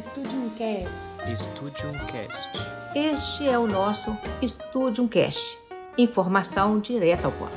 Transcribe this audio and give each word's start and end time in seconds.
Studium 0.00 0.48
Cast. 0.56 1.36
Studium 1.36 1.92
Cast. 2.06 2.50
Este 2.94 3.46
é 3.46 3.58
o 3.58 3.66
nosso 3.66 4.16
Studium 4.42 5.06
Cast. 5.06 5.58
Informação 5.98 6.80
direta 6.80 7.26
ao 7.26 7.32
ponto. 7.32 7.52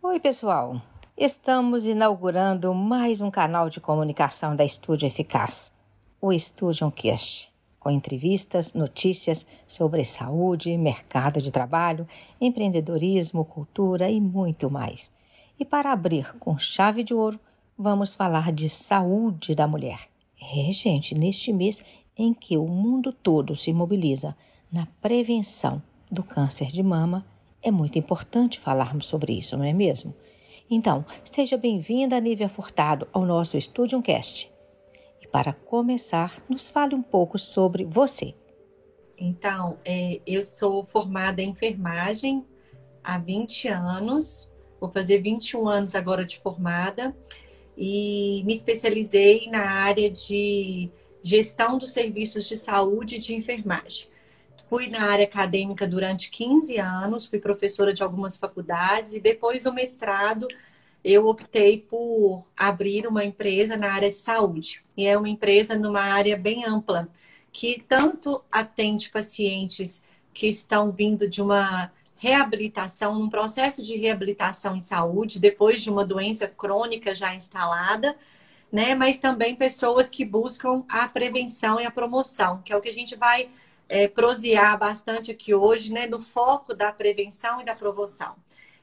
Oi, 0.00 0.20
pessoal. 0.20 0.80
Estamos 1.16 1.84
inaugurando 1.84 2.72
mais 2.72 3.20
um 3.20 3.32
canal 3.32 3.68
de 3.68 3.80
comunicação 3.80 4.54
da 4.54 4.64
Estúdio 4.64 5.08
Eficaz, 5.08 5.72
o 6.20 6.32
Studium 6.38 6.90
Cast, 6.92 7.52
com 7.80 7.90
entrevistas, 7.90 8.74
notícias 8.74 9.44
sobre 9.66 10.04
saúde, 10.04 10.76
mercado 10.78 11.40
de 11.40 11.50
trabalho, 11.50 12.06
empreendedorismo, 12.40 13.44
cultura 13.44 14.08
e 14.08 14.20
muito 14.20 14.70
mais. 14.70 15.10
E 15.58 15.64
para 15.64 15.90
abrir 15.90 16.32
com 16.38 16.56
chave 16.56 17.02
de 17.02 17.12
ouro, 17.12 17.40
vamos 17.76 18.14
falar 18.14 18.52
de 18.52 18.68
saúde 18.68 19.54
da 19.54 19.66
mulher. 19.66 20.08
É, 20.40 20.70
gente, 20.72 21.14
neste 21.14 21.52
mês 21.52 21.82
em 22.16 22.34
que 22.34 22.56
o 22.56 22.66
mundo 22.66 23.12
todo 23.12 23.56
se 23.56 23.72
mobiliza 23.72 24.36
na 24.70 24.86
prevenção 25.00 25.82
do 26.10 26.22
câncer 26.22 26.68
de 26.68 26.82
mama, 26.82 27.26
é 27.62 27.70
muito 27.70 27.98
importante 27.98 28.58
falarmos 28.58 29.06
sobre 29.06 29.32
isso, 29.32 29.56
não 29.56 29.64
é 29.64 29.72
mesmo? 29.72 30.14
Então, 30.70 31.04
seja 31.24 31.56
bem-vinda, 31.56 32.20
Nívia 32.20 32.48
Furtado, 32.48 33.06
ao 33.12 33.24
nosso 33.24 33.60
Studium 33.60 34.02
Cast. 34.02 34.52
E 35.20 35.26
para 35.26 35.52
começar, 35.52 36.42
nos 36.48 36.68
fale 36.68 36.94
um 36.94 37.02
pouco 37.02 37.38
sobre 37.38 37.84
você. 37.84 38.34
Então, 39.16 39.78
é, 39.84 40.20
eu 40.26 40.44
sou 40.44 40.84
formada 40.84 41.40
em 41.40 41.50
enfermagem 41.50 42.44
há 43.02 43.18
20 43.18 43.68
anos, 43.68 44.48
Vou 44.82 44.90
fazer 44.90 45.22
21 45.22 45.68
anos 45.68 45.94
agora 45.94 46.24
de 46.24 46.40
formada 46.40 47.16
e 47.84 48.44
me 48.44 48.54
especializei 48.54 49.48
na 49.50 49.68
área 49.68 50.08
de 50.08 50.88
gestão 51.20 51.76
dos 51.76 51.92
serviços 51.92 52.48
de 52.48 52.56
saúde 52.56 53.16
e 53.16 53.18
de 53.18 53.34
enfermagem. 53.34 54.06
Fui 54.68 54.88
na 54.88 55.02
área 55.10 55.24
acadêmica 55.24 55.84
durante 55.84 56.30
15 56.30 56.78
anos, 56.78 57.26
fui 57.26 57.40
professora 57.40 57.92
de 57.92 58.00
algumas 58.00 58.36
faculdades 58.36 59.14
e 59.14 59.20
depois 59.20 59.64
do 59.64 59.72
mestrado 59.72 60.46
eu 61.02 61.26
optei 61.26 61.80
por 61.80 62.46
abrir 62.56 63.04
uma 63.08 63.24
empresa 63.24 63.76
na 63.76 63.92
área 63.92 64.10
de 64.10 64.14
saúde. 64.14 64.84
E 64.96 65.04
é 65.04 65.18
uma 65.18 65.28
empresa 65.28 65.76
numa 65.76 66.02
área 66.02 66.36
bem 66.36 66.64
ampla, 66.64 67.08
que 67.50 67.82
tanto 67.88 68.44
atende 68.50 69.10
pacientes 69.10 70.04
que 70.32 70.46
estão 70.46 70.92
vindo 70.92 71.28
de 71.28 71.42
uma 71.42 71.90
reabilitação, 72.22 73.18
num 73.18 73.28
processo 73.28 73.82
de 73.82 73.96
reabilitação 73.96 74.76
em 74.76 74.80
saúde, 74.80 75.40
depois 75.40 75.82
de 75.82 75.90
uma 75.90 76.06
doença 76.06 76.46
crônica 76.46 77.12
já 77.12 77.34
instalada, 77.34 78.16
né? 78.70 78.94
Mas 78.94 79.18
também 79.18 79.56
pessoas 79.56 80.08
que 80.08 80.24
buscam 80.24 80.84
a 80.88 81.08
prevenção 81.08 81.80
e 81.80 81.84
a 81.84 81.90
promoção, 81.90 82.62
que 82.62 82.72
é 82.72 82.76
o 82.76 82.80
que 82.80 82.88
a 82.88 82.94
gente 82.94 83.16
vai 83.16 83.48
é, 83.88 84.06
prosear 84.06 84.78
bastante 84.78 85.32
aqui 85.32 85.52
hoje, 85.52 85.92
né? 85.92 86.06
No 86.06 86.20
foco 86.20 86.76
da 86.76 86.92
prevenção 86.92 87.60
e 87.60 87.64
da 87.64 87.74
promoção. 87.74 88.36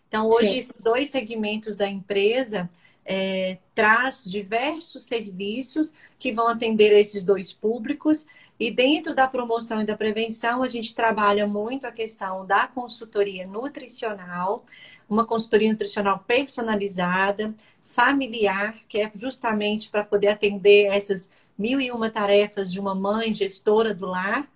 Então, 0.10 0.28
hoje, 0.28 0.50
Sim. 0.50 0.58
esses 0.58 0.74
dois 0.78 1.10
segmentos 1.10 1.78
da 1.78 1.88
empresa 1.88 2.70
é, 3.06 3.58
traz 3.74 4.26
diversos 4.26 5.04
serviços 5.04 5.94
que 6.18 6.34
vão 6.34 6.50
atender 6.50 6.92
esses 6.92 7.24
dois 7.24 7.54
públicos 7.54 8.28
e 8.60 8.70
dentro 8.70 9.16
da 9.16 9.28
promoção 9.28 9.82
e 9.82 9.86
da 9.86 9.96
prevenção, 9.96 10.62
a 10.62 10.68
gente 10.68 10.94
trabalha 10.94 11.48
muito 11.48 11.88
a 11.88 11.92
questão 11.92 12.46
da 12.46 12.68
consultoria 12.68 13.48
nutricional, 13.48 14.64
uma 15.10 15.26
consultoria 15.26 15.70
nutricional 15.70 16.20
personalizada, 16.28 17.56
familiar, 17.86 18.76
que 18.88 19.00
é 19.00 19.12
justamente 19.16 19.90
para 19.90 20.04
poder 20.04 20.28
atender 20.28 20.88
essas 20.88 21.30
mil 21.58 21.80
e 21.80 21.92
uma 21.92 22.10
tarefas 22.10 22.72
de 22.72 22.80
uma 22.80 22.94
mãe 22.94 23.34
gestora 23.34 23.94
do 23.94 24.06
lar, 24.06 24.48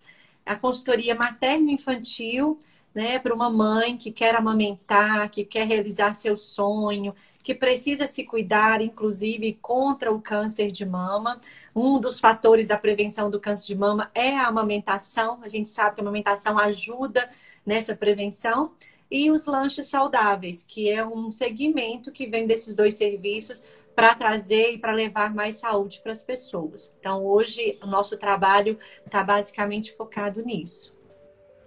a 0.45 0.55
consultoria 0.55 1.15
materno-infantil, 1.15 2.57
né, 2.93 3.17
para 3.19 3.33
uma 3.33 3.49
mãe 3.49 3.97
que 3.97 4.11
quer 4.11 4.35
amamentar, 4.35 5.29
que 5.29 5.43
quer 5.43 5.65
realizar 5.67 6.13
seu 6.13 6.37
sonho, 6.37 7.15
que 7.43 7.53
precisa 7.53 8.07
se 8.07 8.23
cuidar, 8.23 8.81
inclusive 8.81 9.59
contra 9.61 10.11
o 10.11 10.21
câncer 10.21 10.71
de 10.71 10.85
mama. 10.85 11.39
Um 11.75 11.99
dos 11.99 12.19
fatores 12.19 12.67
da 12.67 12.77
prevenção 12.77 13.29
do 13.29 13.39
câncer 13.39 13.67
de 13.67 13.75
mama 13.75 14.09
é 14.15 14.31
a 14.31 14.47
amamentação. 14.47 15.39
A 15.43 15.49
gente 15.49 15.67
sabe 15.67 15.95
que 15.95 16.01
a 16.01 16.03
amamentação 16.03 16.57
ajuda 16.57 17.29
nessa 17.65 17.93
prevenção. 17.95 18.71
E 19.11 19.29
os 19.29 19.45
lanches 19.45 19.89
saudáveis, 19.89 20.63
que 20.63 20.89
é 20.89 21.05
um 21.05 21.29
segmento 21.29 22.11
que 22.11 22.25
vem 22.25 22.47
desses 22.47 22.75
dois 22.75 22.95
serviços 22.95 23.63
para 23.93 24.15
trazer 24.15 24.71
e 24.71 24.77
para 24.79 24.91
levar 24.91 25.35
mais 25.35 25.57
saúde 25.57 25.99
para 26.01 26.13
as 26.13 26.23
pessoas. 26.23 26.91
Então, 26.99 27.23
hoje, 27.23 27.77
o 27.83 27.85
nosso 27.85 28.17
trabalho 28.17 28.77
está 29.05 29.23
basicamente 29.23 29.95
focado 29.95 30.41
nisso. 30.41 30.93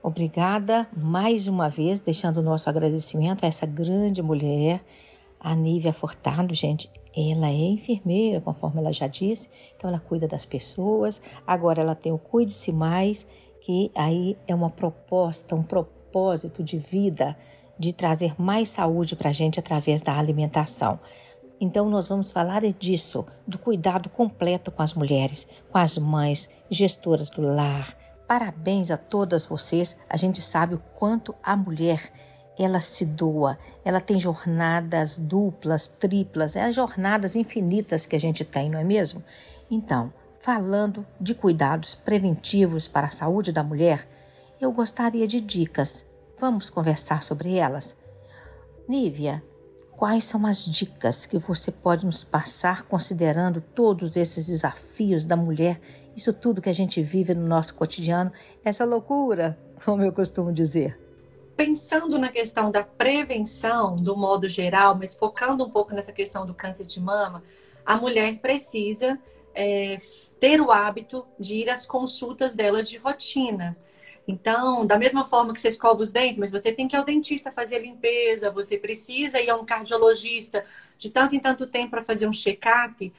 Obrigada 0.03 0.89
mais 0.97 1.47
uma 1.47 1.69
vez, 1.69 2.01
deixando 2.01 2.39
o 2.39 2.43
nosso 2.43 2.69
agradecimento 2.69 3.45
a 3.45 3.49
essa 3.49 3.67
grande 3.67 4.23
mulher 4.23 4.83
a 5.41 5.55
Nívia 5.55 5.93
Furtado, 5.93 6.55
gente, 6.55 6.91
ela 7.17 7.49
é 7.49 7.55
enfermeira, 7.55 8.41
conforme 8.41 8.81
ela 8.81 8.93
já 8.93 9.07
disse, 9.07 9.49
então 9.75 9.89
ela 9.89 9.99
cuida 9.99 10.29
das 10.29 10.45
pessoas. 10.45 11.21
Agora 11.47 11.81
ela 11.81 11.95
tem 11.95 12.13
o 12.13 12.19
Cuide-se 12.19 12.73
Mais, 12.73 13.27
que 13.61 13.91
aí 13.95 14.37
é 14.47 14.55
uma 14.55 14.71
proposta, 14.71 15.55
um 15.55 15.63
propósito 15.63 16.63
de 16.63 16.79
vida 16.79 17.37
de 17.79 17.93
trazer 17.93 18.35
mais 18.41 18.71
saúde 18.71 19.17
para 19.17 19.31
a 19.31 19.33
gente 19.33 19.59
através 19.59 20.03
da 20.03 20.17
alimentação. 20.17 20.99
Então, 21.59 21.89
nós 21.89 22.09
vamos 22.09 22.31
falar 22.31 22.61
disso, 22.73 23.25
do 23.47 23.59
cuidado 23.59 24.11
completo 24.11 24.71
com 24.71 24.83
as 24.83 24.93
mulheres, 24.93 25.49
com 25.71 25.79
as 25.79 25.97
mães, 25.97 26.51
gestoras 26.71 27.31
do 27.31 27.41
lar. 27.41 27.97
Parabéns 28.27 28.91
a 28.91 28.97
todas 28.99 29.47
vocês. 29.47 29.99
A 30.09 30.17
gente 30.17 30.41
sabe 30.43 30.75
o 30.75 30.83
quanto 30.95 31.35
a 31.43 31.57
mulher 31.57 32.13
ela 32.59 32.81
se 32.81 33.05
doa, 33.05 33.59
ela 33.85 34.01
tem 34.01 34.19
jornadas 34.19 35.19
duplas, 35.19 35.89
triplas, 35.89 36.57
é 36.57 36.65
as 36.65 36.75
jornadas 36.75 37.37
infinitas 37.37 38.07
que 38.07 38.17
a 38.17 38.21
gente 38.21 38.45
tem, 38.45 38.71
não 38.71 38.79
é 38.79 38.85
mesmo? 38.85 39.23
Então, 39.71 40.13
falando 40.41 41.07
de 41.21 41.35
cuidados 41.35 41.95
preventivos 41.95 42.89
para 42.89 43.09
a 43.09 43.11
saúde 43.11 43.53
da 43.53 43.63
mulher, 43.63 44.09
eu 44.61 44.73
gostaria 44.73 45.27
de 45.27 45.41
dicas. 45.41 46.07
Vamos 46.39 46.71
conversar 46.71 47.23
sobre 47.23 47.57
elas? 47.57 47.97
Nívia, 48.89 49.43
quais 49.97 50.25
são 50.25 50.47
as 50.47 50.65
dicas 50.65 51.27
que 51.27 51.39
você 51.39 51.73
pode 51.73 52.07
nos 52.07 52.23
passar 52.23 52.85
considerando 52.85 53.61
todos 53.61 54.17
esses 54.17 54.47
desafios 54.47 55.25
da 55.25 55.37
mulher, 55.37 55.81
isso 56.15 56.33
tudo 56.33 56.63
que 56.63 56.69
a 56.69 56.75
gente 56.75 57.03
vive 57.03 57.35
no 57.35 57.47
nosso 57.47 57.75
cotidiano, 57.75 58.33
essa 58.65 58.85
loucura, 58.85 59.59
como 59.85 60.05
eu 60.05 60.13
costumo 60.13 60.53
dizer? 60.53 61.06
Pensando 61.57 62.19
na 62.19 62.29
questão 62.29 62.71
da 62.71 62.83
prevenção, 62.85 63.97
do 63.97 64.17
modo 64.17 64.49
geral, 64.49 64.95
mas 64.95 65.15
focando 65.15 65.65
um 65.65 65.71
pouco 65.71 65.95
nessa 65.95 66.13
questão 66.13 66.47
do 66.47 66.55
câncer 66.55 66.85
de 66.85 67.01
mama, 67.01 67.43
a 67.85 67.97
mulher 67.97 68.39
precisa 68.39 69.19
é, 69.55 70.01
ter 70.39 70.61
o 70.61 70.71
hábito 70.71 71.27
de 71.39 71.57
ir 71.57 71.71
às 71.71 71.87
consultas 71.87 72.55
dela 72.55 72.83
de 72.83 72.99
rotina. 72.99 73.77
Então, 74.29 74.85
da 74.85 74.99
mesma 74.99 75.27
forma 75.27 75.55
que 75.55 75.61
você 75.61 75.69
escova 75.69 76.03
os 76.03 76.11
dentes, 76.11 76.37
mas 76.37 76.51
você 76.51 76.73
tem 76.73 76.89
que 76.89 76.97
ir 76.97 76.99
ao 76.99 77.05
dentista 77.05 77.53
fazer 77.53 77.77
a 77.77 77.81
limpeza, 77.81 78.51
você 78.51 78.77
precisa 78.77 79.41
ir 79.41 79.49
a 79.49 79.57
um 79.57 79.65
cardiologista 79.65 80.65
de 80.99 81.11
tanto 81.11 81.35
em 81.37 81.41
tanto 81.41 81.67
tempo 81.67 81.91
para 81.91 82.03
fazer 82.03 82.27
um 82.27 82.33
check-up, 82.33 83.13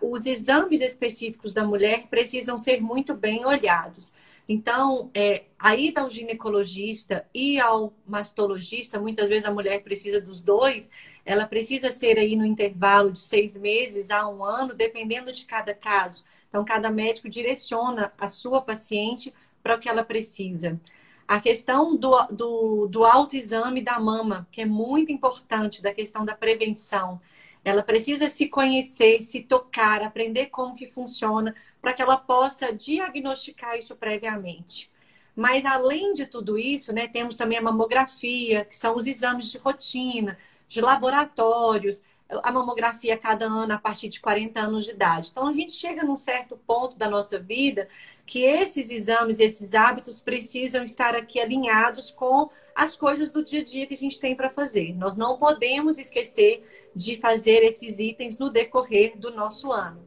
os 0.00 0.26
exames 0.26 0.80
específicos 0.80 1.52
da 1.52 1.64
mulher 1.64 2.06
precisam 2.08 2.58
ser 2.58 2.80
muito 2.80 3.14
bem 3.14 3.44
olhados. 3.44 4.14
Então, 4.48 5.10
é, 5.14 5.44
a 5.58 5.76
ida 5.76 6.00
ao 6.00 6.10
ginecologista 6.10 7.26
e 7.32 7.60
ao 7.60 7.92
mastologista, 8.06 9.00
muitas 9.00 9.28
vezes 9.28 9.44
a 9.44 9.52
mulher 9.52 9.82
precisa 9.82 10.20
dos 10.20 10.42
dois, 10.42 10.90
ela 11.24 11.46
precisa 11.46 11.90
ser 11.90 12.18
aí 12.18 12.34
no 12.36 12.44
intervalo 12.44 13.12
de 13.12 13.20
seis 13.20 13.56
meses 13.56 14.10
a 14.10 14.28
um 14.28 14.44
ano, 14.44 14.74
dependendo 14.74 15.32
de 15.32 15.44
cada 15.44 15.72
caso. 15.72 16.24
Então, 16.48 16.64
cada 16.64 16.90
médico 16.90 17.28
direciona 17.28 18.12
a 18.18 18.28
sua 18.28 18.60
paciente 18.60 19.32
para 19.62 19.76
o 19.76 19.78
que 19.78 19.88
ela 19.88 20.04
precisa. 20.04 20.78
A 21.26 21.40
questão 21.40 21.96
do, 21.96 22.26
do, 22.26 22.86
do 22.88 23.04
autoexame 23.04 23.80
da 23.80 23.98
mama, 23.98 24.46
que 24.50 24.60
é 24.60 24.66
muito 24.66 25.12
importante, 25.12 25.80
da 25.80 25.94
questão 25.94 26.24
da 26.24 26.34
prevenção. 26.34 27.20
Ela 27.64 27.82
precisa 27.82 28.28
se 28.28 28.48
conhecer, 28.48 29.22
se 29.22 29.42
tocar, 29.42 30.02
aprender 30.02 30.46
como 30.46 30.74
que 30.74 30.86
funciona, 30.86 31.54
para 31.80 31.92
que 31.92 32.02
ela 32.02 32.16
possa 32.16 32.72
diagnosticar 32.72 33.78
isso 33.78 33.96
previamente. 33.96 34.90
Mas 35.34 35.64
além 35.64 36.12
de 36.12 36.26
tudo 36.26 36.58
isso, 36.58 36.92
né, 36.92 37.08
temos 37.08 37.36
também 37.36 37.58
a 37.58 37.62
mamografia, 37.62 38.64
que 38.64 38.76
são 38.76 38.96
os 38.96 39.06
exames 39.06 39.50
de 39.50 39.58
rotina, 39.58 40.36
de 40.68 40.80
laboratórios, 40.80 42.02
a 42.42 42.52
mamografia 42.52 43.16
cada 43.16 43.46
ano 43.46 43.74
a 43.74 43.78
partir 43.78 44.08
de 44.08 44.20
40 44.20 44.60
anos 44.60 44.84
de 44.84 44.90
idade. 44.90 45.28
Então, 45.30 45.46
a 45.46 45.52
gente 45.52 45.72
chega 45.72 46.04
num 46.04 46.16
certo 46.16 46.56
ponto 46.56 46.96
da 46.96 47.08
nossa 47.08 47.38
vida 47.38 47.88
que 48.24 48.44
esses 48.44 48.90
exames, 48.90 49.40
esses 49.40 49.74
hábitos 49.74 50.20
precisam 50.20 50.84
estar 50.84 51.14
aqui 51.14 51.40
alinhados 51.40 52.10
com 52.10 52.50
as 52.74 52.96
coisas 52.96 53.32
do 53.32 53.44
dia 53.44 53.60
a 53.60 53.64
dia 53.64 53.86
que 53.86 53.94
a 53.94 53.98
gente 53.98 54.20
tem 54.20 54.34
para 54.34 54.48
fazer. 54.48 54.94
Nós 54.94 55.16
não 55.16 55.36
podemos 55.36 55.98
esquecer 55.98 56.64
de 56.94 57.16
fazer 57.16 57.62
esses 57.62 57.98
itens 57.98 58.38
no 58.38 58.50
decorrer 58.50 59.18
do 59.18 59.30
nosso 59.30 59.72
ano. 59.72 60.00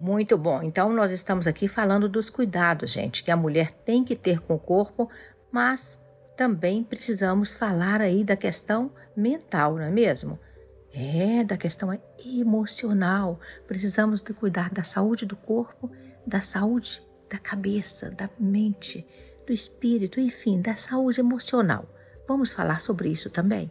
Muito 0.00 0.36
bom. 0.36 0.62
Então, 0.62 0.92
nós 0.92 1.12
estamos 1.12 1.46
aqui 1.46 1.68
falando 1.68 2.08
dos 2.08 2.30
cuidados, 2.30 2.92
gente, 2.92 3.22
que 3.22 3.30
a 3.30 3.36
mulher 3.36 3.70
tem 3.70 4.02
que 4.02 4.16
ter 4.16 4.40
com 4.40 4.54
o 4.54 4.58
corpo, 4.58 5.10
mas 5.52 6.02
também 6.36 6.82
precisamos 6.82 7.54
falar 7.54 8.00
aí 8.00 8.24
da 8.24 8.34
questão 8.34 8.90
mental, 9.14 9.74
não 9.74 9.82
é 9.82 9.90
mesmo? 9.90 10.38
É, 10.92 11.44
da 11.44 11.56
questão 11.56 11.88
emocional. 12.24 13.38
Precisamos 13.66 14.20
de 14.20 14.34
cuidar 14.34 14.70
da 14.70 14.82
saúde 14.82 15.24
do 15.24 15.36
corpo, 15.36 15.90
da 16.26 16.40
saúde 16.40 17.02
da 17.28 17.38
cabeça, 17.38 18.10
da 18.10 18.28
mente, 18.38 19.06
do 19.46 19.52
espírito, 19.52 20.18
enfim, 20.20 20.60
da 20.60 20.74
saúde 20.74 21.20
emocional. 21.20 21.88
Vamos 22.26 22.52
falar 22.52 22.80
sobre 22.80 23.08
isso 23.08 23.30
também. 23.30 23.70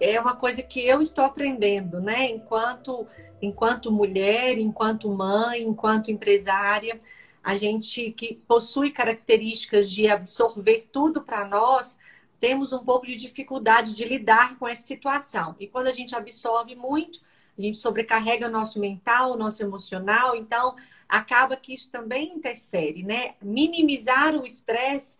É 0.00 0.20
uma 0.20 0.36
coisa 0.36 0.62
que 0.62 0.86
eu 0.86 1.00
estou 1.00 1.24
aprendendo, 1.24 2.00
né? 2.00 2.28
Enquanto, 2.30 3.06
enquanto 3.40 3.90
mulher, 3.90 4.58
enquanto 4.58 5.08
mãe, 5.08 5.62
enquanto 5.62 6.10
empresária, 6.10 7.00
a 7.42 7.56
gente 7.56 8.10
que 8.10 8.34
possui 8.46 8.90
características 8.90 9.90
de 9.90 10.08
absorver 10.08 10.88
tudo 10.90 11.22
para 11.22 11.48
nós, 11.48 11.98
temos 12.38 12.72
um 12.72 12.84
pouco 12.84 13.06
de 13.06 13.16
dificuldade 13.16 13.94
de 13.94 14.04
lidar 14.04 14.58
com 14.58 14.68
essa 14.68 14.82
situação. 14.82 15.56
E 15.58 15.66
quando 15.66 15.88
a 15.88 15.92
gente 15.92 16.14
absorve 16.14 16.74
muito, 16.74 17.20
a 17.58 17.62
gente 17.62 17.76
sobrecarrega 17.76 18.48
o 18.48 18.50
nosso 18.50 18.78
mental, 18.78 19.32
o 19.32 19.36
nosso 19.36 19.62
emocional, 19.62 20.36
então 20.36 20.76
acaba 21.08 21.56
que 21.56 21.72
isso 21.72 21.90
também 21.90 22.34
interfere, 22.34 23.02
né? 23.02 23.34
Minimizar 23.40 24.34
o 24.34 24.44
estresse, 24.44 25.18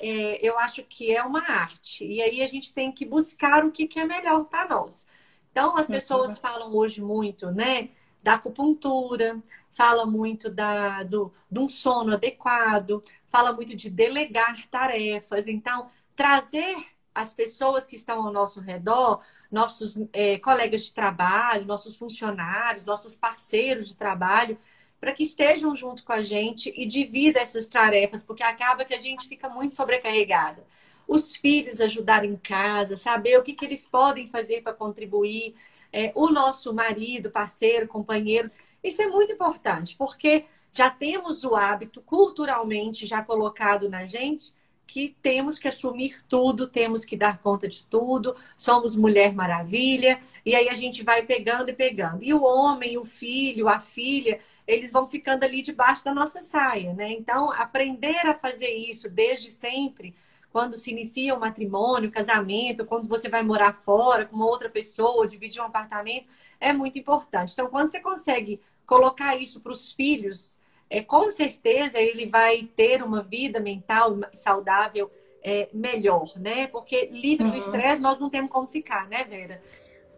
é, 0.00 0.46
eu 0.46 0.58
acho 0.58 0.82
que 0.82 1.14
é 1.14 1.22
uma 1.22 1.40
arte. 1.40 2.04
E 2.04 2.20
aí 2.20 2.42
a 2.42 2.48
gente 2.48 2.72
tem 2.72 2.92
que 2.92 3.04
buscar 3.04 3.64
o 3.64 3.70
que, 3.70 3.86
que 3.86 3.98
é 3.98 4.04
melhor 4.04 4.44
para 4.44 4.68
nós. 4.68 5.06
Então, 5.50 5.76
as 5.76 5.86
pessoas 5.86 6.36
falam 6.36 6.74
hoje 6.74 7.00
muito, 7.00 7.50
né? 7.50 7.90
Da 8.22 8.34
acupuntura, 8.34 9.40
fala 9.70 10.04
muito 10.04 10.50
da, 10.50 11.02
do, 11.02 11.32
de 11.50 11.58
um 11.58 11.68
sono 11.68 12.14
adequado, 12.14 13.02
fala 13.28 13.52
muito 13.52 13.74
de 13.76 13.88
delegar 13.88 14.66
tarefas. 14.68 15.46
Então, 15.46 15.88
trazer 16.16 16.86
as 17.14 17.32
pessoas 17.32 17.86
que 17.86 17.94
estão 17.94 18.26
ao 18.26 18.32
nosso 18.32 18.60
redor, 18.60 19.22
nossos 19.50 19.96
é, 20.12 20.38
colegas 20.38 20.84
de 20.84 20.92
trabalho, 20.92 21.64
nossos 21.64 21.96
funcionários, 21.96 22.84
nossos 22.84 23.16
parceiros 23.16 23.88
de 23.88 23.96
trabalho, 23.96 24.58
para 25.00 25.12
que 25.12 25.22
estejam 25.22 25.76
junto 25.76 26.02
com 26.02 26.12
a 26.12 26.22
gente 26.22 26.72
e 26.76 26.84
divida 26.86 27.38
essas 27.38 27.66
tarefas, 27.66 28.24
porque 28.24 28.42
acaba 28.42 28.84
que 28.84 28.94
a 28.94 29.00
gente 29.00 29.28
fica 29.28 29.48
muito 29.48 29.74
sobrecarregada. 29.74 30.64
Os 31.06 31.36
filhos 31.36 31.80
ajudar 31.80 32.24
em 32.24 32.36
casa, 32.36 32.96
saber 32.96 33.38
o 33.38 33.42
que, 33.42 33.52
que 33.52 33.64
eles 33.64 33.86
podem 33.86 34.28
fazer 34.28 34.62
para 34.62 34.72
contribuir, 34.72 35.54
é, 35.92 36.10
o 36.14 36.30
nosso 36.30 36.74
marido, 36.74 37.30
parceiro, 37.30 37.86
companheiro. 37.86 38.50
Isso 38.82 39.00
é 39.02 39.06
muito 39.06 39.32
importante, 39.32 39.94
porque 39.96 40.46
já 40.72 40.90
temos 40.90 41.44
o 41.44 41.54
hábito 41.54 42.00
culturalmente 42.02 43.06
já 43.06 43.22
colocado 43.22 43.88
na 43.88 44.04
gente 44.04 44.52
que 44.86 45.16
temos 45.22 45.58
que 45.58 45.68
assumir 45.68 46.22
tudo, 46.28 46.66
temos 46.66 47.04
que 47.04 47.16
dar 47.16 47.38
conta 47.38 47.66
de 47.66 47.84
tudo, 47.84 48.36
somos 48.56 48.96
mulher 48.96 49.34
maravilha, 49.34 50.20
e 50.44 50.54
aí 50.54 50.68
a 50.68 50.74
gente 50.74 51.02
vai 51.02 51.22
pegando 51.22 51.70
e 51.70 51.72
pegando. 51.72 52.22
E 52.22 52.32
o 52.34 52.42
homem, 52.42 52.98
o 52.98 53.04
filho, 53.04 53.68
a 53.68 53.80
filha, 53.80 54.40
eles 54.66 54.92
vão 54.92 55.08
ficando 55.08 55.44
ali 55.44 55.62
debaixo 55.62 56.04
da 56.04 56.14
nossa 56.14 56.42
saia, 56.42 56.92
né? 56.92 57.10
Então, 57.12 57.50
aprender 57.52 58.26
a 58.26 58.34
fazer 58.34 58.74
isso 58.74 59.08
desde 59.08 59.50
sempre, 59.50 60.14
quando 60.52 60.76
se 60.76 60.90
inicia 60.92 61.34
o 61.34 61.40
matrimônio, 61.40 62.08
o 62.08 62.12
casamento, 62.12 62.84
quando 62.84 63.08
você 63.08 63.28
vai 63.28 63.42
morar 63.42 63.72
fora 63.74 64.24
com 64.24 64.36
uma 64.36 64.46
outra 64.46 64.70
pessoa, 64.70 65.26
dividir 65.26 65.60
um 65.60 65.66
apartamento, 65.66 66.26
é 66.60 66.72
muito 66.72 66.98
importante. 66.98 67.52
Então, 67.52 67.68
quando 67.68 67.88
você 67.88 68.00
consegue 68.00 68.60
colocar 68.86 69.36
isso 69.36 69.60
para 69.60 69.72
os 69.72 69.92
filhos, 69.92 70.52
é, 70.88 71.02
com 71.02 71.30
certeza 71.30 72.00
ele 72.00 72.26
vai 72.26 72.68
ter 72.76 73.02
uma 73.02 73.22
vida 73.22 73.60
mental 73.60 74.18
saudável 74.32 75.10
é, 75.42 75.68
melhor, 75.72 76.32
né? 76.36 76.66
Porque 76.68 77.06
livre 77.12 77.44
uhum. 77.44 77.50
do 77.50 77.56
estresse 77.56 78.00
nós 78.00 78.18
não 78.18 78.30
temos 78.30 78.50
como 78.50 78.66
ficar, 78.66 79.08
né, 79.08 79.24
Vera? 79.24 79.60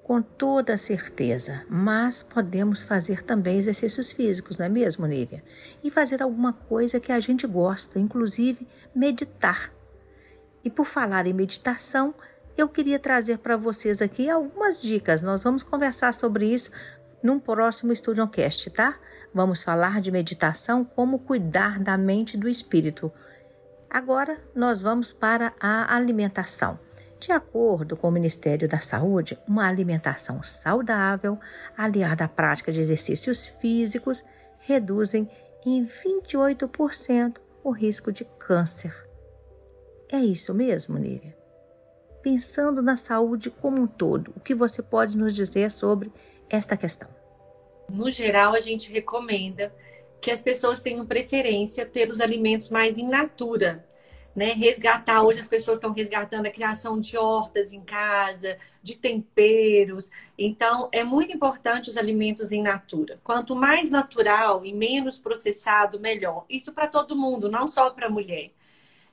com 0.06 0.22
toda 0.22 0.78
certeza, 0.78 1.66
mas 1.68 2.22
podemos 2.22 2.84
fazer 2.84 3.24
também 3.24 3.58
exercícios 3.58 4.12
físicos, 4.12 4.56
não 4.56 4.66
é 4.66 4.68
mesmo, 4.68 5.04
Nívia? 5.04 5.42
E 5.82 5.90
fazer 5.90 6.22
alguma 6.22 6.52
coisa 6.52 7.00
que 7.00 7.10
a 7.10 7.18
gente 7.18 7.44
gosta, 7.44 7.98
inclusive 7.98 8.68
meditar. 8.94 9.72
E 10.62 10.70
por 10.70 10.86
falar 10.86 11.26
em 11.26 11.32
meditação, 11.32 12.14
eu 12.56 12.68
queria 12.68 13.00
trazer 13.00 13.38
para 13.38 13.56
vocês 13.56 14.00
aqui 14.00 14.30
algumas 14.30 14.80
dicas. 14.80 15.22
Nós 15.22 15.42
vamos 15.42 15.64
conversar 15.64 16.14
sobre 16.14 16.46
isso 16.46 16.70
num 17.20 17.40
próximo 17.40 17.92
StudioCast, 17.92 18.70
tá? 18.70 18.96
Vamos 19.36 19.62
falar 19.62 20.00
de 20.00 20.10
meditação, 20.10 20.82
como 20.82 21.18
cuidar 21.18 21.78
da 21.78 21.98
mente 21.98 22.38
e 22.38 22.40
do 22.40 22.48
espírito. 22.48 23.12
Agora 23.90 24.40
nós 24.54 24.80
vamos 24.80 25.12
para 25.12 25.52
a 25.60 25.94
alimentação. 25.94 26.80
De 27.20 27.32
acordo 27.32 27.98
com 27.98 28.08
o 28.08 28.10
Ministério 28.10 28.66
da 28.66 28.80
Saúde, 28.80 29.38
uma 29.46 29.68
alimentação 29.68 30.42
saudável, 30.42 31.38
aliada 31.76 32.24
à 32.24 32.28
prática 32.28 32.72
de 32.72 32.80
exercícios 32.80 33.46
físicos, 33.46 34.24
reduzem 34.58 35.28
em 35.66 35.82
28% 35.82 37.36
o 37.62 37.70
risco 37.70 38.10
de 38.10 38.24
câncer. 38.38 38.94
É 40.10 40.16
isso 40.16 40.54
mesmo, 40.54 40.96
Nívia? 40.96 41.36
Pensando 42.22 42.80
na 42.80 42.96
saúde 42.96 43.50
como 43.50 43.82
um 43.82 43.86
todo, 43.86 44.32
o 44.34 44.40
que 44.40 44.54
você 44.54 44.82
pode 44.82 45.18
nos 45.18 45.34
dizer 45.34 45.70
sobre 45.70 46.10
esta 46.48 46.74
questão? 46.74 47.25
No 47.88 48.10
geral, 48.10 48.54
a 48.54 48.60
gente 48.60 48.92
recomenda 48.92 49.74
que 50.20 50.30
as 50.30 50.42
pessoas 50.42 50.82
tenham 50.82 51.06
preferência 51.06 51.86
pelos 51.86 52.20
alimentos 52.20 52.70
mais 52.70 52.98
in 52.98 53.08
natura, 53.08 53.86
né, 54.34 54.52
resgatar. 54.52 55.22
Hoje 55.22 55.40
as 55.40 55.46
pessoas 55.46 55.78
estão 55.78 55.92
resgatando 55.92 56.46
a 56.46 56.50
criação 56.50 56.98
de 57.00 57.16
hortas 57.16 57.72
em 57.72 57.80
casa, 57.80 58.58
de 58.82 58.96
temperos. 58.96 60.10
Então, 60.36 60.88
é 60.92 61.02
muito 61.02 61.34
importante 61.34 61.88
os 61.88 61.96
alimentos 61.96 62.52
em 62.52 62.62
natura. 62.62 63.18
Quanto 63.24 63.56
mais 63.56 63.90
natural 63.90 64.66
e 64.66 64.72
menos 64.74 65.18
processado, 65.18 65.98
melhor. 65.98 66.44
Isso 66.50 66.72
para 66.72 66.88
todo 66.88 67.16
mundo, 67.16 67.50
não 67.50 67.66
só 67.66 67.88
para 67.90 68.08
a 68.08 68.10
mulher. 68.10 68.50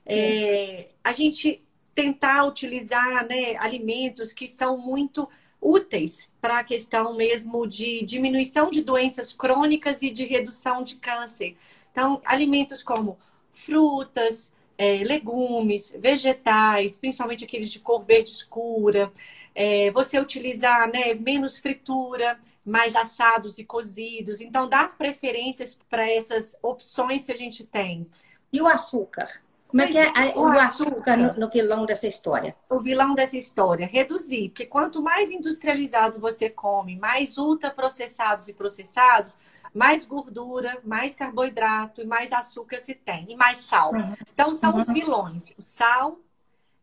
É, 0.04 0.88
a 1.02 1.12
gente 1.12 1.64
tentar 1.94 2.44
utilizar 2.44 3.26
né, 3.26 3.56
alimentos 3.56 4.32
que 4.32 4.48
são 4.48 4.76
muito 4.76 5.28
úteis 5.64 6.30
para 6.40 6.58
a 6.58 6.64
questão 6.64 7.14
mesmo 7.14 7.66
de 7.66 8.04
diminuição 8.04 8.70
de 8.70 8.82
doenças 8.82 9.32
crônicas 9.32 10.02
e 10.02 10.10
de 10.10 10.26
redução 10.26 10.82
de 10.82 10.96
câncer. 10.96 11.56
Então, 11.90 12.20
alimentos 12.24 12.82
como 12.82 13.18
frutas, 13.50 14.52
é, 14.76 14.98
legumes, 14.98 15.94
vegetais, 15.98 16.98
principalmente 16.98 17.44
aqueles 17.44 17.70
de 17.70 17.80
cor 17.80 18.02
verde 18.02 18.30
escura, 18.30 19.10
é, 19.54 19.90
você 19.92 20.20
utilizar 20.20 20.92
né, 20.92 21.14
menos 21.14 21.58
fritura, 21.58 22.38
mais 22.64 22.94
assados 22.94 23.56
e 23.56 23.64
cozidos. 23.64 24.40
Então, 24.40 24.68
dar 24.68 24.98
preferências 24.98 25.78
para 25.88 26.10
essas 26.10 26.58
opções 26.62 27.24
que 27.24 27.32
a 27.32 27.36
gente 27.36 27.64
tem. 27.64 28.06
E 28.52 28.60
o 28.60 28.66
açúcar? 28.66 29.43
Como 29.74 29.82
é 29.82 29.88
que 29.88 29.98
é 29.98 30.32
o, 30.36 30.42
o 30.42 30.46
açúcar 30.56 31.16
no, 31.16 31.34
no, 31.34 31.50
vilão 31.50 31.84
dessa 31.84 32.06
história? 32.06 32.54
O 32.70 32.78
vilão 32.78 33.12
dessa 33.12 33.36
história, 33.36 33.88
reduzir. 33.88 34.50
Porque 34.50 34.66
quanto 34.66 35.02
mais 35.02 35.32
industrializado 35.32 36.20
você 36.20 36.48
come, 36.48 36.94
mais 36.96 37.36
ultraprocessados 37.36 38.46
e 38.46 38.52
processados, 38.52 39.36
mais 39.74 40.04
gordura, 40.04 40.80
mais 40.84 41.16
carboidrato 41.16 42.00
e 42.00 42.06
mais 42.06 42.32
açúcar 42.32 42.76
se 42.76 42.94
tem, 42.94 43.26
e 43.28 43.34
mais 43.34 43.58
sal. 43.58 43.92
Uhum. 43.92 44.14
Então, 44.32 44.54
são 44.54 44.70
uhum. 44.70 44.76
os 44.76 44.86
vilões: 44.86 45.52
o 45.58 45.62
sal, 45.62 46.20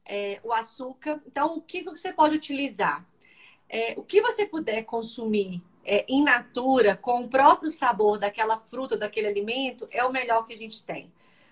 é, 0.06 0.42
o 0.44 0.52
açúcar. 0.52 1.22
Então, 1.26 1.56
o 1.56 1.62
que 1.62 1.84
você 1.84 2.12
pode 2.12 2.36
utilizar? 2.36 3.06
É, 3.70 3.94
o 3.96 4.04
que 4.04 4.22
você 4.22 4.46
puder 4.46 4.84
consumir 4.84 5.64
é, 5.86 6.04
in 6.10 6.26
natura, 6.26 6.98
com 6.98 7.22
o 7.22 7.30
próprio 7.30 7.72
sabor 7.72 8.20
daquela 8.20 8.60
fruta, 8.60 8.98
daquele 8.98 9.28
alimento, 9.28 9.88
é 9.92 10.04
o 10.04 10.12
melhor 10.12 10.46
que 10.46 10.54
a 10.54 10.58
gente 10.58 10.84
tem. 10.84 11.10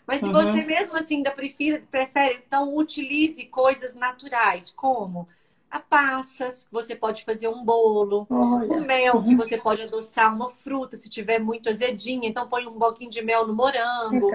Mas 0.09 0.21
se 0.21 0.25
uhum. 0.25 0.31
você 0.31 0.63
mesmo 0.63 0.95
assim 0.95 1.17
ainda 1.17 1.29
prefere, 1.29 1.83
prefere, 1.83 2.41
então 2.43 2.75
utilize 2.75 3.45
coisas 3.45 3.93
naturais, 3.93 4.71
como 4.71 5.27
a 5.69 5.79
passas, 5.79 6.67
você 6.71 6.95
pode 6.95 7.23
fazer 7.23 7.47
um 7.47 7.63
bolo, 7.63 8.25
Olha. 8.27 8.73
o 8.73 8.81
mel, 8.81 9.21
que 9.21 9.29
uhum. 9.29 9.37
você 9.37 9.55
pode 9.55 9.83
adoçar 9.83 10.33
uma 10.33 10.49
fruta 10.49 10.97
se 10.97 11.11
tiver 11.11 11.37
muito 11.37 11.69
azedinha, 11.69 12.27
então 12.27 12.49
põe 12.49 12.65
um 12.65 12.79
pouquinho 12.79 13.11
de 13.11 13.21
mel 13.21 13.45
no 13.45 13.53
morango. 13.53 14.31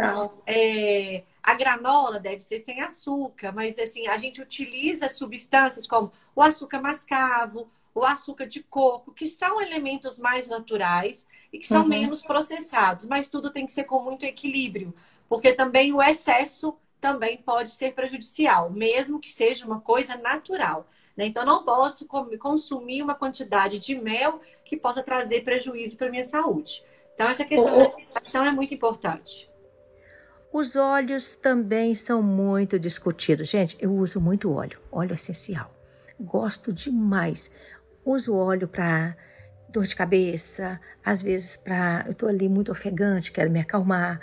É, 0.46 1.24
a 1.42 1.54
granola 1.54 2.20
deve 2.20 2.40
ser 2.40 2.60
sem 2.60 2.80
açúcar, 2.80 3.50
mas 3.50 3.76
assim, 3.76 4.06
a 4.06 4.16
gente 4.16 4.40
utiliza 4.40 5.08
substâncias 5.08 5.88
como 5.88 6.12
o 6.36 6.40
açúcar 6.40 6.80
mascavo, 6.80 7.66
o 7.92 8.04
açúcar 8.04 8.46
de 8.46 8.62
coco, 8.62 9.12
que 9.12 9.26
são 9.26 9.60
elementos 9.60 10.20
mais 10.20 10.46
naturais 10.46 11.26
e 11.52 11.58
que 11.58 11.66
são 11.66 11.82
uhum. 11.82 11.88
menos 11.88 12.22
processados, 12.22 13.06
mas 13.06 13.28
tudo 13.28 13.50
tem 13.50 13.66
que 13.66 13.74
ser 13.74 13.84
com 13.84 14.00
muito 14.00 14.24
equilíbrio, 14.24 14.94
porque 15.28 15.52
também 15.52 15.92
o 15.92 16.02
excesso 16.02 16.76
também 17.00 17.36
pode 17.36 17.70
ser 17.70 17.92
prejudicial, 17.92 18.70
mesmo 18.70 19.20
que 19.20 19.30
seja 19.30 19.66
uma 19.66 19.80
coisa 19.80 20.16
natural. 20.16 20.88
Né? 21.16 21.26
Então, 21.26 21.44
não 21.44 21.64
posso 21.64 22.06
consumir 22.38 23.02
uma 23.02 23.14
quantidade 23.14 23.78
de 23.78 23.94
mel 23.94 24.40
que 24.64 24.76
possa 24.76 25.02
trazer 25.02 25.42
prejuízo 25.42 25.96
para 25.96 26.08
a 26.08 26.10
minha 26.10 26.24
saúde. 26.24 26.82
Então, 27.14 27.28
essa 27.28 27.44
questão 27.44 27.76
o... 27.76 27.78
da 27.78 27.84
alimentação 27.84 28.44
é 28.46 28.50
muito 28.50 28.74
importante. 28.74 29.50
Os 30.52 30.76
óleos 30.76 31.36
também 31.36 31.94
são 31.94 32.22
muito 32.22 32.78
discutidos. 32.78 33.48
Gente, 33.48 33.76
eu 33.80 33.92
uso 33.92 34.20
muito 34.20 34.52
óleo, 34.52 34.80
óleo 34.90 35.14
essencial. 35.14 35.70
Gosto 36.18 36.72
demais. 36.72 37.50
Uso 38.04 38.34
óleo 38.34 38.68
para 38.68 39.16
dor 39.68 39.84
de 39.84 39.96
cabeça, 39.96 40.80
às 41.04 41.22
vezes 41.22 41.56
para. 41.56 42.04
Eu 42.06 42.12
estou 42.12 42.28
ali 42.28 42.48
muito 42.48 42.70
ofegante, 42.70 43.32
quero 43.32 43.50
me 43.50 43.60
acalmar. 43.60 44.20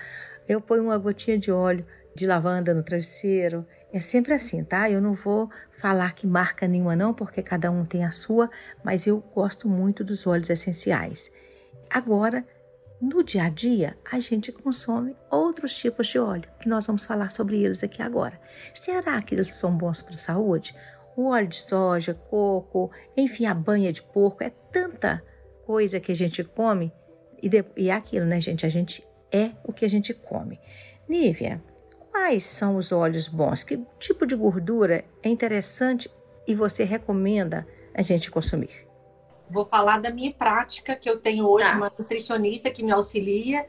Eu 0.51 0.59
ponho 0.59 0.83
uma 0.83 0.97
gotinha 0.97 1.37
de 1.37 1.49
óleo 1.49 1.85
de 2.13 2.27
lavanda 2.27 2.73
no 2.73 2.83
travesseiro. 2.83 3.65
É 3.93 4.01
sempre 4.01 4.33
assim, 4.33 4.61
tá? 4.65 4.89
Eu 4.89 4.99
não 4.99 5.13
vou 5.13 5.49
falar 5.71 6.13
que 6.13 6.27
marca 6.27 6.67
nenhuma, 6.67 6.93
não, 6.93 7.13
porque 7.13 7.41
cada 7.41 7.71
um 7.71 7.85
tem 7.85 8.03
a 8.03 8.11
sua, 8.11 8.49
mas 8.83 9.07
eu 9.07 9.21
gosto 9.33 9.69
muito 9.69 10.03
dos 10.03 10.27
óleos 10.27 10.49
essenciais. 10.49 11.31
Agora, 11.89 12.45
no 13.01 13.23
dia 13.23 13.43
a 13.45 13.49
dia, 13.49 13.97
a 14.11 14.19
gente 14.19 14.51
consome 14.51 15.15
outros 15.29 15.73
tipos 15.73 16.07
de 16.07 16.19
óleo, 16.19 16.49
que 16.59 16.67
nós 16.67 16.85
vamos 16.85 17.05
falar 17.05 17.31
sobre 17.31 17.63
eles 17.63 17.81
aqui 17.81 18.01
agora. 18.01 18.37
Será 18.73 19.21
que 19.21 19.33
eles 19.33 19.53
são 19.53 19.77
bons 19.77 20.01
para 20.01 20.15
a 20.15 20.17
saúde? 20.17 20.75
O 21.15 21.29
óleo 21.29 21.47
de 21.47 21.61
soja, 21.61 22.13
coco, 22.13 22.91
enfim, 23.15 23.45
a 23.45 23.53
banha 23.53 23.93
de 23.93 24.03
porco, 24.03 24.43
é 24.43 24.49
tanta 24.49 25.23
coisa 25.65 25.97
que 25.97 26.11
a 26.11 26.15
gente 26.15 26.43
come. 26.43 26.91
E, 27.41 27.47
de, 27.47 27.63
e 27.77 27.89
é 27.89 27.93
aquilo, 27.93 28.25
né, 28.25 28.41
gente? 28.41 28.65
A 28.65 28.69
gente 28.69 29.01
é 29.31 29.51
o 29.63 29.73
que 29.73 29.85
a 29.85 29.89
gente 29.89 30.13
come. 30.13 30.59
Nívia, 31.07 31.61
quais 32.11 32.43
são 32.43 32.77
os 32.77 32.91
óleos 32.91 33.27
bons? 33.27 33.63
Que 33.63 33.79
tipo 33.99 34.25
de 34.25 34.35
gordura 34.35 35.03
é 35.23 35.29
interessante 35.29 36.09
e 36.47 36.55
você 36.55 36.83
recomenda 36.83 37.67
a 37.93 38.01
gente 38.01 38.31
consumir? 38.31 38.91
vou 39.51 39.65
falar 39.65 39.99
da 39.99 40.09
minha 40.09 40.33
prática, 40.33 40.95
que 40.95 41.09
eu 41.09 41.19
tenho 41.19 41.45
hoje 41.45 41.69
tá. 41.69 41.75
uma 41.75 41.91
nutricionista 41.97 42.71
que 42.71 42.83
me 42.83 42.91
auxilia. 42.91 43.65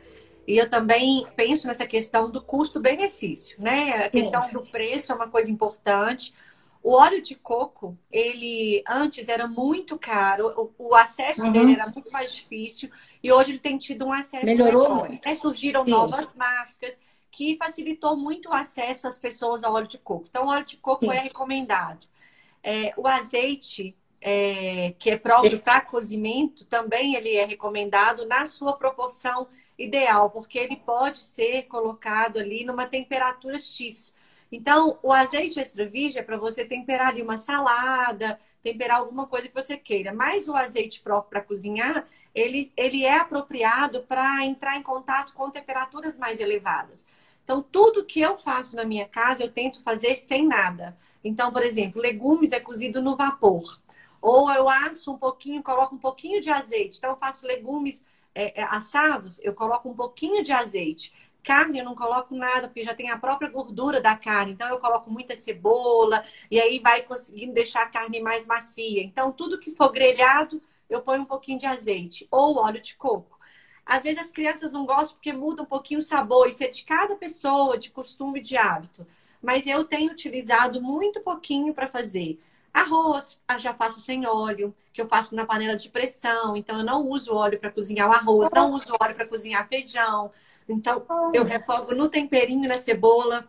E 0.47 0.57
eu 0.57 0.69
também 0.69 1.27
penso 1.37 1.67
nessa 1.67 1.87
questão 1.87 2.31
do 2.31 2.41
custo-benefício, 2.43 3.61
né? 3.61 4.07
A 4.07 4.09
questão 4.09 4.43
Sim. 4.43 4.55
do 4.55 4.63
preço 4.63 5.13
é 5.13 5.15
uma 5.15 5.29
coisa 5.29 5.51
importante. 5.51 6.35
O 6.83 6.95
óleo 6.95 7.23
de 7.23 7.37
coco, 7.37 7.97
ele 8.11 8.83
antes 8.89 9.29
era 9.29 9.47
muito 9.47 9.97
caro, 9.97 10.73
o, 10.79 10.89
o 10.91 10.95
acesso 10.95 11.45
uhum. 11.45 11.53
dele 11.53 11.75
era 11.75 11.87
muito 11.87 12.11
mais 12.11 12.35
difícil 12.35 12.91
e 13.23 13.31
hoje 13.31 13.53
ele 13.53 13.61
tem 13.61 13.79
tido 13.79 14.05
um 14.05 14.13
acesso 14.13 14.45
melhor. 14.45 15.09
Né? 15.09 15.35
Surgiram 15.37 15.85
Sim. 15.85 15.91
novas 15.91 16.35
marcas 16.35 16.99
que 17.31 17.57
facilitou 17.57 18.17
muito 18.17 18.51
o 18.51 18.53
acesso 18.53 19.09
às 19.09 19.19
pessoas 19.19 19.65
ao 19.65 19.73
óleo 19.73 19.89
de 19.89 19.99
coco. 19.99 20.27
Então, 20.29 20.45
o 20.47 20.49
óleo 20.49 20.67
de 20.67 20.77
coco 20.77 21.07
Sim. 21.07 21.13
é 21.13 21.21
recomendado. 21.21 22.07
É, 22.63 22.93
o 22.97 23.09
azeite, 23.09 23.97
é, 24.21 24.95
que 24.99 25.11
é 25.11 25.17
próprio 25.17 25.59
para 25.61 25.81
cozimento, 25.81 26.67
também 26.67 27.15
ele 27.15 27.35
é 27.35 27.47
recomendado 27.47 28.27
na 28.27 28.45
sua 28.47 28.75
proporção 28.75 29.49
ideal, 29.79 30.31
porque 30.31 30.59
ele 30.59 30.77
pode 30.77 31.19
ser 31.19 31.63
colocado 31.65 32.39
ali 32.39 32.65
numa 32.65 32.87
temperatura 32.87 33.59
X. 33.59 34.15
Então, 34.53 34.99
o 35.03 35.11
azeite 35.11 35.59
extra 35.59 35.89
virgem 35.89 36.21
é 36.21 36.23
para 36.23 36.37
você 36.37 36.63
temperar 36.63 37.09
ali 37.09 37.23
uma 37.23 37.39
salada, 37.39 38.39
temperar 38.63 38.99
alguma 38.99 39.27
coisa 39.27 39.49
que 39.49 39.55
você 39.55 39.79
queira. 39.79 40.13
Mas 40.13 40.47
o 40.47 40.55
azeite 40.55 41.01
próprio 41.01 41.31
para 41.31 41.41
cozinhar, 41.41 42.07
ele, 42.35 42.71
ele 42.77 43.03
é 43.03 43.19
apropriado 43.19 44.03
para 44.03 44.45
entrar 44.45 44.77
em 44.77 44.83
contato 44.83 45.33
com 45.33 45.51
temperaturas 45.51 46.19
mais 46.19 46.39
elevadas. 46.39 47.07
Então, 47.43 47.63
tudo 47.63 48.05
que 48.05 48.21
eu 48.21 48.37
faço 48.37 48.77
na 48.77 48.85
minha 48.85 49.09
casa, 49.09 49.43
eu 49.43 49.51
tento 49.51 49.83
fazer 49.83 50.17
sem 50.17 50.47
nada. 50.47 50.97
Então, 51.25 51.51
por 51.51 51.63
exemplo, 51.63 52.01
legumes 52.01 52.53
é 52.53 52.61
cozido 52.61 53.01
no 53.01 53.17
vapor. 53.17 53.81
Ou 54.21 54.51
eu 54.53 54.69
asso 54.69 55.13
um 55.13 55.19
pouquinho, 55.19 55.63
coloco 55.63 55.95
um 55.95 55.99
pouquinho 55.99 56.41
de 56.43 56.51
azeite. 56.51 56.99
Então, 56.99 57.11
eu 57.11 57.17
faço 57.17 57.47
legumes 57.47 58.05
é, 58.35 58.61
é, 58.61 58.65
assados, 58.65 59.41
eu 59.43 59.55
coloco 59.55 59.89
um 59.89 59.95
pouquinho 59.95 60.43
de 60.43 60.53
azeite. 60.53 61.13
Carne 61.43 61.79
eu 61.79 61.85
não 61.85 61.95
coloco 61.95 62.35
nada, 62.35 62.69
porque 62.69 62.83
já 62.83 62.95
tem 62.95 63.11
a 63.11 63.19
própria 63.19 63.51
gordura 63.51 64.01
da 64.01 64.17
carne. 64.17 64.53
Então, 64.53 64.69
eu 64.69 64.79
coloco 64.79 65.11
muita 65.11 65.37
cebola 65.37 66.23
e 66.51 66.61
aí 66.61 66.79
vai 66.79 67.03
conseguindo 67.03 67.53
deixar 67.53 67.83
a 67.83 67.89
carne 67.89 68.21
mais 68.21 68.47
macia. 68.47 69.03
Então, 69.03 69.33
tudo 69.33 69.59
que 69.59 69.75
for 69.75 69.91
grelhado, 69.91 70.63
eu 70.89 71.03
ponho 71.03 71.23
um 71.23 71.27
pouquinho 71.27 71.59
de 71.59 71.67
azeite 71.67 72.27
ou 72.31 72.57
óleo 72.59 72.81
de 72.81 72.95
coco. 72.95 73.39
Às 73.85 74.03
vezes 74.03 74.21
as 74.23 74.31
crianças 74.31 74.71
não 74.73 74.87
gostam 74.87 75.15
porque 75.17 75.33
muda 75.33 75.63
um 75.63 75.67
pouquinho 75.67 76.01
o 76.01 76.03
sabor. 76.03 76.49
Isso 76.49 76.63
é 76.63 76.69
de 76.69 76.85
cada 76.85 77.17
pessoa, 77.17 77.77
de 77.77 77.91
costume, 77.91 78.41
de 78.41 78.57
hábito. 78.57 79.07
Mas 79.43 79.67
eu 79.67 79.85
tenho 79.85 80.13
utilizado 80.13 80.81
muito 80.81 81.21
pouquinho 81.21 81.75
para 81.75 81.89
fazer. 81.89 82.41
Arroz, 82.73 83.39
já 83.59 83.75
faço 83.75 84.01
sem 84.01 84.27
óleo, 84.27 84.75
que 84.95 85.01
eu 85.01 85.07
faço 85.07 85.35
na 85.35 85.45
panela 85.45 85.77
de 85.77 85.91
pressão. 85.91 86.57
Então, 86.57 86.79
eu 86.79 86.85
não 86.85 87.07
uso 87.07 87.35
óleo 87.35 87.59
para 87.59 87.71
cozinhar 87.71 88.09
o 88.09 88.13
arroz, 88.13 88.51
não 88.51 88.73
uso 88.73 88.95
óleo 88.99 89.15
para 89.15 89.27
cozinhar 89.27 89.69
feijão. 89.69 90.33
Então, 90.67 91.05
eu 91.35 91.45
refogo 91.45 91.95
no 91.95 92.09
temperinho, 92.09 92.67
na 92.67 92.79
cebola 92.79 93.47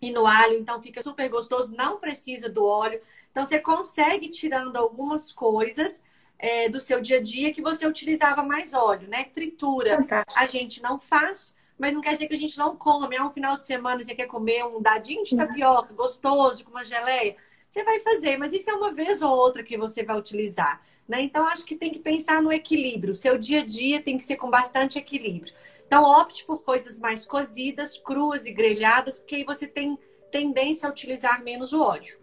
e 0.00 0.10
no 0.10 0.26
alho. 0.26 0.56
Então, 0.56 0.80
fica 0.80 1.02
super 1.02 1.28
gostoso, 1.28 1.74
não 1.76 1.98
precisa 1.98 2.48
do 2.48 2.64
óleo. 2.64 3.00
Então, 3.30 3.44
você 3.44 3.60
consegue 3.60 4.30
tirando 4.30 4.76
algumas 4.76 5.30
coisas 5.30 6.02
é, 6.38 6.68
do 6.68 6.80
seu 6.80 7.02
dia 7.02 7.18
a 7.18 7.22
dia 7.22 7.52
que 7.52 7.60
você 7.60 7.86
utilizava 7.86 8.42
mais 8.42 8.72
óleo, 8.72 9.08
né? 9.08 9.24
Tritura, 9.24 9.96
Fantástico. 9.96 10.42
a 10.42 10.46
gente 10.46 10.82
não 10.82 10.98
faz. 10.98 11.54
Mas 11.76 11.92
não 11.92 12.00
quer 12.00 12.12
dizer 12.12 12.28
que 12.28 12.34
a 12.34 12.38
gente 12.38 12.56
não 12.56 12.76
come. 12.76 13.16
É 13.16 13.22
um 13.22 13.32
final 13.32 13.58
de 13.58 13.66
semana, 13.66 14.02
você 14.02 14.14
quer 14.14 14.26
comer 14.26 14.64
um 14.64 14.80
dadinho 14.80 15.24
de 15.24 15.36
tapioca 15.36 15.92
gostoso, 15.92 16.64
com 16.64 16.70
uma 16.70 16.84
geleia 16.84 17.36
você 17.74 17.82
vai 17.82 17.98
fazer, 17.98 18.36
mas 18.36 18.52
isso 18.52 18.70
é 18.70 18.74
uma 18.74 18.94
vez 18.94 19.20
ou 19.20 19.32
outra 19.32 19.64
que 19.64 19.76
você 19.76 20.04
vai 20.04 20.16
utilizar. 20.16 20.80
Né? 21.08 21.22
Então, 21.22 21.44
acho 21.48 21.66
que 21.66 21.74
tem 21.74 21.90
que 21.90 21.98
pensar 21.98 22.40
no 22.40 22.52
equilíbrio. 22.52 23.16
Seu 23.16 23.36
dia 23.36 23.62
a 23.62 23.66
dia 23.66 24.00
tem 24.00 24.16
que 24.16 24.24
ser 24.24 24.36
com 24.36 24.48
bastante 24.48 24.96
equilíbrio. 24.96 25.52
Então, 25.84 26.04
opte 26.04 26.44
por 26.44 26.62
coisas 26.62 27.00
mais 27.00 27.24
cozidas, 27.24 27.98
cruas 27.98 28.46
e 28.46 28.52
grelhadas, 28.52 29.18
porque 29.18 29.34
aí 29.34 29.44
você 29.44 29.66
tem 29.66 29.98
tendência 30.30 30.88
a 30.88 30.92
utilizar 30.92 31.42
menos 31.42 31.72
o 31.72 31.82
óleo. 31.82 32.16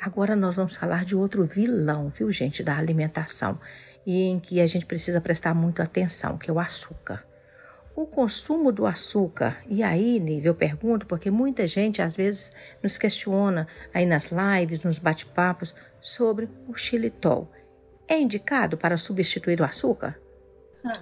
Agora 0.00 0.34
nós 0.34 0.56
vamos 0.56 0.76
falar 0.76 1.04
de 1.04 1.14
outro 1.14 1.44
vilão, 1.44 2.08
viu, 2.08 2.30
gente, 2.32 2.62
da 2.62 2.76
alimentação, 2.76 3.58
e 4.04 4.24
em 4.24 4.40
que 4.40 4.60
a 4.60 4.66
gente 4.66 4.84
precisa 4.84 5.20
prestar 5.20 5.54
muito 5.54 5.80
atenção, 5.80 6.36
que 6.36 6.50
é 6.50 6.52
o 6.52 6.58
açúcar 6.58 7.24
o 8.00 8.06
consumo 8.06 8.70
do 8.70 8.86
açúcar. 8.86 9.60
E 9.68 9.82
aí, 9.82 10.20
Nível, 10.20 10.52
eu 10.52 10.54
pergunto, 10.54 11.04
porque 11.04 11.32
muita 11.32 11.66
gente 11.66 12.00
às 12.00 12.14
vezes 12.14 12.52
nos 12.80 12.96
questiona 12.96 13.66
aí 13.92 14.06
nas 14.06 14.30
lives, 14.30 14.84
nos 14.84 15.00
bate-papos, 15.00 15.74
sobre 16.00 16.48
o 16.68 16.76
xilitol. 16.76 17.50
É 18.06 18.16
indicado 18.16 18.76
para 18.76 18.96
substituir 18.96 19.60
o 19.60 19.64
açúcar? 19.64 20.16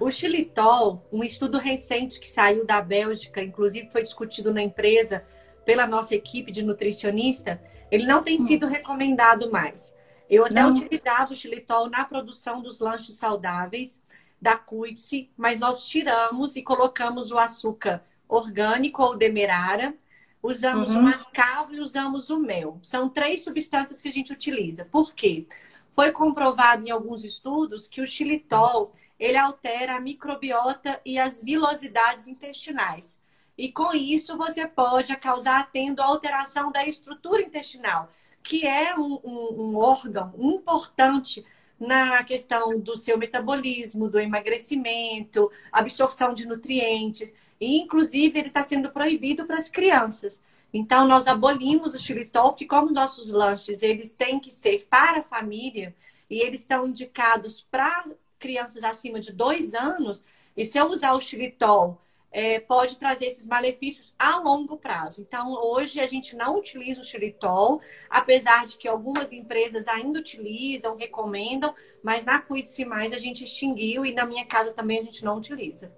O 0.00 0.10
xilitol, 0.10 1.06
um 1.12 1.22
estudo 1.22 1.58
recente 1.58 2.18
que 2.18 2.30
saiu 2.30 2.64
da 2.64 2.80
Bélgica, 2.80 3.42
inclusive 3.42 3.90
foi 3.90 4.02
discutido 4.02 4.50
na 4.50 4.62
empresa 4.62 5.22
pela 5.66 5.86
nossa 5.86 6.14
equipe 6.14 6.50
de 6.50 6.62
nutricionista, 6.62 7.60
ele 7.90 8.06
não 8.06 8.22
tem 8.22 8.40
sido 8.40 8.66
recomendado 8.66 9.50
mais. 9.50 9.94
Eu 10.30 10.46
até 10.46 10.62
não. 10.62 10.72
utilizava 10.72 11.30
o 11.30 11.36
xilitol 11.36 11.90
na 11.90 12.06
produção 12.06 12.62
dos 12.62 12.80
lanches 12.80 13.16
saudáveis, 13.16 14.00
da 14.46 14.56
Cuide-se, 14.56 15.28
mas 15.36 15.58
nós 15.58 15.88
tiramos 15.88 16.54
e 16.54 16.62
colocamos 16.62 17.32
o 17.32 17.36
açúcar 17.36 18.04
orgânico 18.28 19.02
ou 19.02 19.16
demerara, 19.16 19.92
usamos 20.40 20.90
uhum. 20.90 21.00
o 21.00 21.02
mascavo 21.02 21.74
e 21.74 21.80
usamos 21.80 22.30
o 22.30 22.38
mel. 22.38 22.78
São 22.80 23.08
três 23.08 23.42
substâncias 23.42 24.00
que 24.00 24.06
a 24.06 24.12
gente 24.12 24.32
utiliza. 24.32 24.84
Por 24.84 25.12
quê? 25.16 25.48
Foi 25.96 26.12
comprovado 26.12 26.86
em 26.86 26.92
alguns 26.92 27.24
estudos 27.24 27.88
que 27.88 28.00
o 28.00 28.06
xilitol 28.06 28.94
ele 29.18 29.36
altera 29.36 29.96
a 29.96 30.00
microbiota 30.00 31.00
e 31.04 31.18
as 31.18 31.42
vilosidades 31.42 32.28
intestinais. 32.28 33.18
E 33.58 33.72
com 33.72 33.92
isso 33.94 34.36
você 34.36 34.64
pode 34.64 35.16
causar 35.16 35.72
tendo 35.72 36.00
alteração 36.00 36.70
da 36.70 36.86
estrutura 36.86 37.42
intestinal, 37.42 38.12
que 38.44 38.64
é 38.64 38.94
um, 38.96 39.18
um, 39.24 39.56
um 39.58 39.76
órgão 39.76 40.32
importante 40.38 41.44
na 41.78 42.24
questão 42.24 42.78
do 42.78 42.96
seu 42.96 43.18
metabolismo, 43.18 44.08
do 44.08 44.18
emagrecimento, 44.18 45.50
absorção 45.70 46.32
de 46.32 46.46
nutrientes. 46.46 47.34
E, 47.60 47.78
inclusive, 47.78 48.38
ele 48.38 48.48
está 48.48 48.62
sendo 48.62 48.90
proibido 48.90 49.46
para 49.46 49.56
as 49.56 49.68
crianças. 49.68 50.42
Então, 50.72 51.06
nós 51.06 51.26
abolimos 51.26 51.94
o 51.94 51.98
xilitol, 51.98 52.54
que 52.54 52.66
como 52.66 52.92
nossos 52.92 53.30
lanches, 53.30 53.82
eles 53.82 54.12
têm 54.14 54.38
que 54.40 54.50
ser 54.50 54.86
para 54.90 55.20
a 55.20 55.22
família, 55.22 55.94
e 56.28 56.40
eles 56.40 56.60
são 56.60 56.88
indicados 56.88 57.60
para 57.70 58.04
crianças 58.38 58.84
acima 58.84 59.20
de 59.20 59.32
dois 59.32 59.74
anos, 59.74 60.24
e 60.56 60.64
se 60.64 60.78
eu 60.78 60.86
usar 60.90 61.14
o 61.14 61.20
xilitol 61.20 62.00
é, 62.36 62.60
pode 62.60 62.98
trazer 62.98 63.24
esses 63.24 63.46
malefícios 63.46 64.14
a 64.18 64.38
longo 64.38 64.76
prazo. 64.76 65.22
Então, 65.22 65.54
hoje 65.54 65.98
a 66.00 66.06
gente 66.06 66.36
não 66.36 66.58
utiliza 66.58 67.00
o 67.00 67.04
xilitol, 67.04 67.80
apesar 68.10 68.66
de 68.66 68.76
que 68.76 68.86
algumas 68.86 69.32
empresas 69.32 69.88
ainda 69.88 70.18
utilizam, 70.18 70.98
recomendam, 70.98 71.74
mas 72.04 72.26
na 72.26 72.38
Cuide-se 72.38 72.84
Mais 72.84 73.14
a 73.14 73.18
gente 73.18 73.42
extinguiu 73.42 74.04
e 74.04 74.12
na 74.12 74.26
minha 74.26 74.44
casa 74.44 74.70
também 74.70 74.98
a 74.98 75.02
gente 75.02 75.24
não 75.24 75.38
utiliza. 75.38 75.90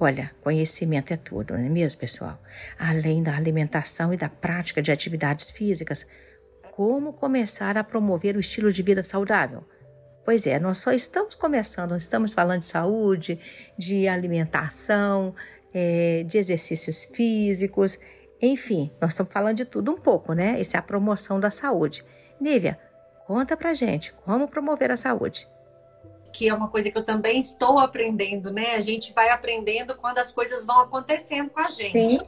Olha, 0.00 0.34
conhecimento 0.40 1.12
é 1.12 1.18
tudo, 1.18 1.52
não 1.52 1.60
é 1.64 1.68
mesmo, 1.68 2.00
pessoal? 2.00 2.38
Além 2.78 3.22
da 3.22 3.36
alimentação 3.36 4.14
e 4.14 4.16
da 4.16 4.30
prática 4.30 4.80
de 4.80 4.90
atividades 4.90 5.50
físicas, 5.50 6.06
como 6.72 7.12
começar 7.12 7.76
a 7.76 7.84
promover 7.84 8.34
o 8.34 8.40
estilo 8.40 8.72
de 8.72 8.82
vida 8.82 9.02
saudável? 9.02 9.62
Pois 10.28 10.46
é, 10.46 10.60
nós 10.60 10.76
só 10.76 10.92
estamos 10.92 11.34
começando, 11.34 11.92
nós 11.92 12.02
estamos 12.02 12.34
falando 12.34 12.60
de 12.60 12.66
saúde, 12.66 13.38
de 13.78 14.06
alimentação, 14.06 15.34
é, 15.72 16.22
de 16.22 16.36
exercícios 16.36 17.06
físicos, 17.06 17.98
enfim, 18.38 18.92
nós 19.00 19.12
estamos 19.12 19.32
falando 19.32 19.56
de 19.56 19.64
tudo 19.64 19.90
um 19.90 19.96
pouco, 19.96 20.34
né? 20.34 20.60
Isso 20.60 20.76
é 20.76 20.78
a 20.78 20.82
promoção 20.82 21.40
da 21.40 21.48
saúde. 21.48 22.04
Nívia, 22.38 22.78
conta 23.26 23.56
pra 23.56 23.72
gente 23.72 24.12
como 24.22 24.46
promover 24.46 24.90
a 24.90 24.98
saúde. 24.98 25.48
Que 26.30 26.46
é 26.46 26.52
uma 26.52 26.68
coisa 26.68 26.90
que 26.90 26.98
eu 26.98 27.04
também 27.06 27.40
estou 27.40 27.78
aprendendo, 27.78 28.50
né? 28.50 28.74
A 28.74 28.82
gente 28.82 29.14
vai 29.14 29.30
aprendendo 29.30 29.96
quando 29.96 30.18
as 30.18 30.30
coisas 30.30 30.66
vão 30.66 30.80
acontecendo 30.80 31.48
com 31.48 31.60
a 31.60 31.70
gente. 31.70 32.18
Sim. 32.18 32.20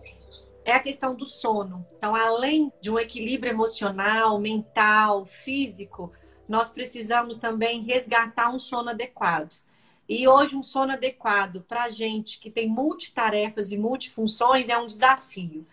É 0.64 0.72
a 0.72 0.80
questão 0.80 1.14
do 1.14 1.26
sono. 1.26 1.86
Então, 1.98 2.16
além 2.16 2.72
de 2.80 2.90
um 2.90 2.98
equilíbrio 2.98 3.52
emocional, 3.52 4.40
mental, 4.40 5.26
físico, 5.26 6.10
nós 6.50 6.72
precisamos 6.72 7.38
também 7.38 7.80
resgatar 7.82 8.50
um 8.50 8.58
sono 8.58 8.90
adequado. 8.90 9.54
E 10.08 10.26
hoje, 10.26 10.56
um 10.56 10.64
sono 10.64 10.92
adequado 10.92 11.62
para 11.62 11.84
a 11.84 11.90
gente 11.92 12.40
que 12.40 12.50
tem 12.50 12.68
multitarefas 12.68 13.70
e 13.70 13.78
multifunções 13.78 14.68
é 14.68 14.76
um 14.76 14.86
desafio. 14.86 15.64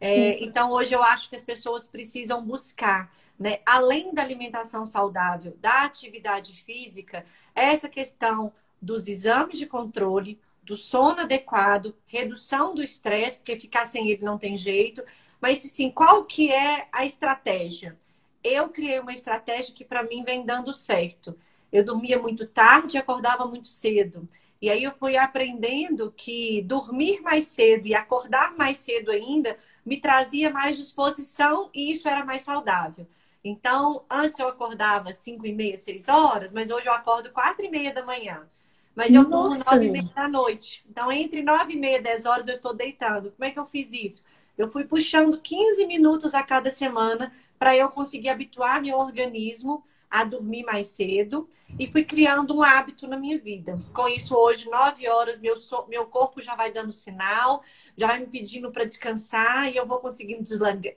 É, 0.00 0.42
então, 0.42 0.72
hoje 0.72 0.92
eu 0.92 1.04
acho 1.04 1.30
que 1.30 1.36
as 1.36 1.44
pessoas 1.44 1.86
precisam 1.86 2.44
buscar, 2.44 3.14
né, 3.38 3.60
além 3.64 4.12
da 4.12 4.22
alimentação 4.22 4.84
saudável, 4.84 5.56
da 5.60 5.82
atividade 5.82 6.52
física, 6.64 7.24
essa 7.54 7.88
questão 7.88 8.52
dos 8.82 9.06
exames 9.06 9.56
de 9.56 9.66
controle, 9.66 10.40
do 10.64 10.76
sono 10.76 11.20
adequado, 11.20 11.94
redução 12.06 12.74
do 12.74 12.82
estresse, 12.82 13.38
porque 13.38 13.56
ficar 13.56 13.86
sem 13.86 14.10
ele 14.10 14.24
não 14.24 14.36
tem 14.36 14.56
jeito. 14.56 15.00
Mas, 15.40 15.62
sim, 15.62 15.92
qual 15.92 16.24
que 16.24 16.50
é 16.52 16.88
a 16.90 17.06
estratégia? 17.06 17.96
Eu 18.44 18.68
criei 18.68 19.00
uma 19.00 19.12
estratégia 19.12 19.74
que 19.74 19.84
para 19.84 20.02
mim 20.02 20.22
vem 20.22 20.44
dando 20.44 20.72
certo. 20.72 21.36
Eu 21.72 21.82
dormia 21.82 22.18
muito 22.20 22.46
tarde 22.46 22.96
e 22.96 23.00
acordava 23.00 23.46
muito 23.46 23.66
cedo. 23.66 24.26
E 24.60 24.70
aí 24.70 24.84
eu 24.84 24.92
fui 24.92 25.16
aprendendo 25.16 26.12
que 26.16 26.62
dormir 26.62 27.20
mais 27.20 27.48
cedo 27.48 27.86
e 27.86 27.94
acordar 27.94 28.56
mais 28.56 28.76
cedo 28.76 29.10
ainda 29.10 29.58
me 29.84 30.00
trazia 30.00 30.50
mais 30.50 30.76
disposição 30.76 31.70
e 31.74 31.90
isso 31.90 32.08
era 32.08 32.24
mais 32.24 32.42
saudável. 32.42 33.06
Então, 33.42 34.04
antes 34.08 34.38
eu 34.38 34.48
acordava 34.48 35.12
5 35.12 35.46
e 35.46 35.52
meia, 35.52 35.76
6 35.76 36.08
horas, 36.08 36.52
mas 36.52 36.70
hoje 36.70 36.86
eu 36.86 36.92
acordo 36.92 37.30
4 37.30 37.66
e 37.66 37.70
meia 37.70 37.92
da 37.92 38.04
manhã. 38.04 38.48
Mas 38.94 39.12
eu 39.12 39.24
durmo 39.24 39.56
9 39.56 39.84
e 39.84 39.90
meia 39.90 40.10
da 40.14 40.28
noite. 40.28 40.84
Então, 40.88 41.10
entre 41.12 41.42
9 41.42 41.72
e 41.72 41.76
meia 41.76 41.98
e 41.98 42.02
10 42.02 42.24
horas 42.24 42.48
eu 42.48 42.54
estou 42.54 42.72
deitando. 42.72 43.32
Como 43.32 43.44
é 43.44 43.50
que 43.50 43.58
eu 43.58 43.66
fiz 43.66 43.92
isso? 43.92 44.24
Eu 44.56 44.70
fui 44.70 44.84
puxando 44.84 45.38
15 45.38 45.84
minutos 45.86 46.32
a 46.32 46.42
cada 46.42 46.70
semana 46.70 47.32
para 47.58 47.76
eu 47.76 47.88
conseguir 47.88 48.28
habituar 48.28 48.82
meu 48.82 48.98
organismo 48.98 49.84
a 50.14 50.22
dormir 50.22 50.62
mais 50.62 50.86
cedo 50.88 51.48
e 51.76 51.90
fui 51.90 52.04
criando 52.04 52.56
um 52.56 52.62
hábito 52.62 53.08
na 53.08 53.18
minha 53.18 53.36
vida. 53.36 53.76
Com 53.92 54.08
isso, 54.08 54.36
hoje, 54.36 54.70
nove 54.70 55.08
horas, 55.08 55.40
meu, 55.40 55.56
so... 55.56 55.84
meu 55.88 56.06
corpo 56.06 56.40
já 56.40 56.54
vai 56.54 56.70
dando 56.70 56.92
sinal, 56.92 57.64
já 57.96 58.06
vai 58.06 58.20
me 58.20 58.26
pedindo 58.26 58.70
para 58.70 58.84
descansar 58.84 59.68
e 59.72 59.76
eu 59.76 59.84
vou 59.84 59.98
conseguindo 59.98 60.44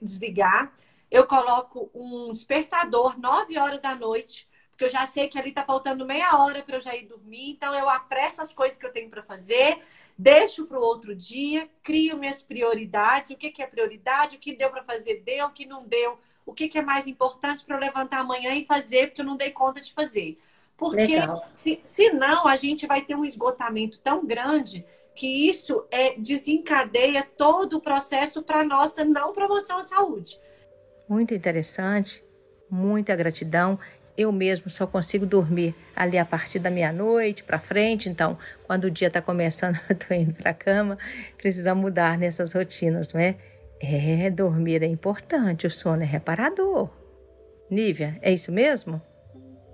desligar. 0.00 0.72
Eu 1.10 1.26
coloco 1.26 1.90
um 1.92 2.30
despertador 2.30 3.18
nove 3.18 3.58
horas 3.58 3.80
da 3.80 3.92
noite, 3.92 4.48
porque 4.70 4.84
eu 4.84 4.90
já 4.90 5.04
sei 5.08 5.26
que 5.26 5.36
ali 5.36 5.48
está 5.48 5.64
faltando 5.64 6.06
meia 6.06 6.38
hora 6.38 6.62
para 6.62 6.76
eu 6.76 6.80
já 6.80 6.94
ir 6.94 7.06
dormir, 7.06 7.50
então 7.50 7.74
eu 7.74 7.88
apresso 7.88 8.40
as 8.40 8.52
coisas 8.52 8.78
que 8.78 8.86
eu 8.86 8.92
tenho 8.92 9.10
para 9.10 9.24
fazer, 9.24 9.80
deixo 10.16 10.64
para 10.64 10.78
o 10.78 10.82
outro 10.82 11.16
dia, 11.16 11.68
crio 11.82 12.16
minhas 12.16 12.40
prioridades, 12.40 13.32
o 13.32 13.36
que, 13.36 13.50
que 13.50 13.64
é 13.64 13.66
prioridade, 13.66 14.36
o 14.36 14.38
que 14.38 14.54
deu 14.54 14.70
para 14.70 14.84
fazer, 14.84 15.22
deu, 15.24 15.46
o 15.46 15.50
que 15.50 15.66
não 15.66 15.84
deu, 15.84 16.16
o 16.48 16.54
que, 16.54 16.66
que 16.66 16.78
é 16.78 16.82
mais 16.82 17.06
importante 17.06 17.62
para 17.62 17.76
eu 17.76 17.80
levantar 17.80 18.20
amanhã 18.20 18.54
e 18.54 18.64
fazer, 18.64 19.08
porque 19.08 19.20
eu 19.20 19.26
não 19.26 19.36
dei 19.36 19.50
conta 19.50 19.82
de 19.82 19.92
fazer. 19.92 20.38
Porque 20.78 21.16
se, 21.52 21.78
senão 21.84 22.48
a 22.48 22.56
gente 22.56 22.86
vai 22.86 23.02
ter 23.02 23.14
um 23.14 23.24
esgotamento 23.24 23.98
tão 23.98 24.24
grande 24.24 24.82
que 25.14 25.26
isso 25.26 25.84
é, 25.90 26.14
desencadeia 26.16 27.22
todo 27.36 27.76
o 27.76 27.80
processo 27.82 28.42
para 28.42 28.64
nossa 28.64 29.04
não 29.04 29.34
promoção 29.34 29.78
à 29.78 29.82
saúde. 29.82 30.40
Muito 31.06 31.34
interessante, 31.34 32.24
muita 32.70 33.14
gratidão. 33.14 33.78
Eu 34.16 34.32
mesmo 34.32 34.70
só 34.70 34.86
consigo 34.86 35.26
dormir 35.26 35.74
ali 35.94 36.16
a 36.16 36.24
partir 36.24 36.60
da 36.60 36.70
meia-noite 36.70 37.44
para 37.44 37.58
frente. 37.58 38.08
Então, 38.08 38.38
quando 38.66 38.84
o 38.84 38.90
dia 38.90 39.08
está 39.08 39.20
começando, 39.20 39.78
eu 39.90 39.94
estou 39.94 40.16
indo 40.16 40.32
para 40.32 40.52
a 40.52 40.54
cama. 40.54 40.96
Precisa 41.36 41.74
mudar 41.74 42.16
nessas 42.16 42.54
rotinas, 42.54 43.12
não 43.12 43.20
é? 43.20 43.36
É, 43.80 44.28
dormir 44.30 44.82
é 44.82 44.86
importante, 44.86 45.66
o 45.66 45.70
sono 45.70 46.02
é 46.02 46.06
reparador. 46.06 46.90
Nívia, 47.70 48.18
é 48.22 48.32
isso 48.32 48.50
mesmo? 48.50 49.00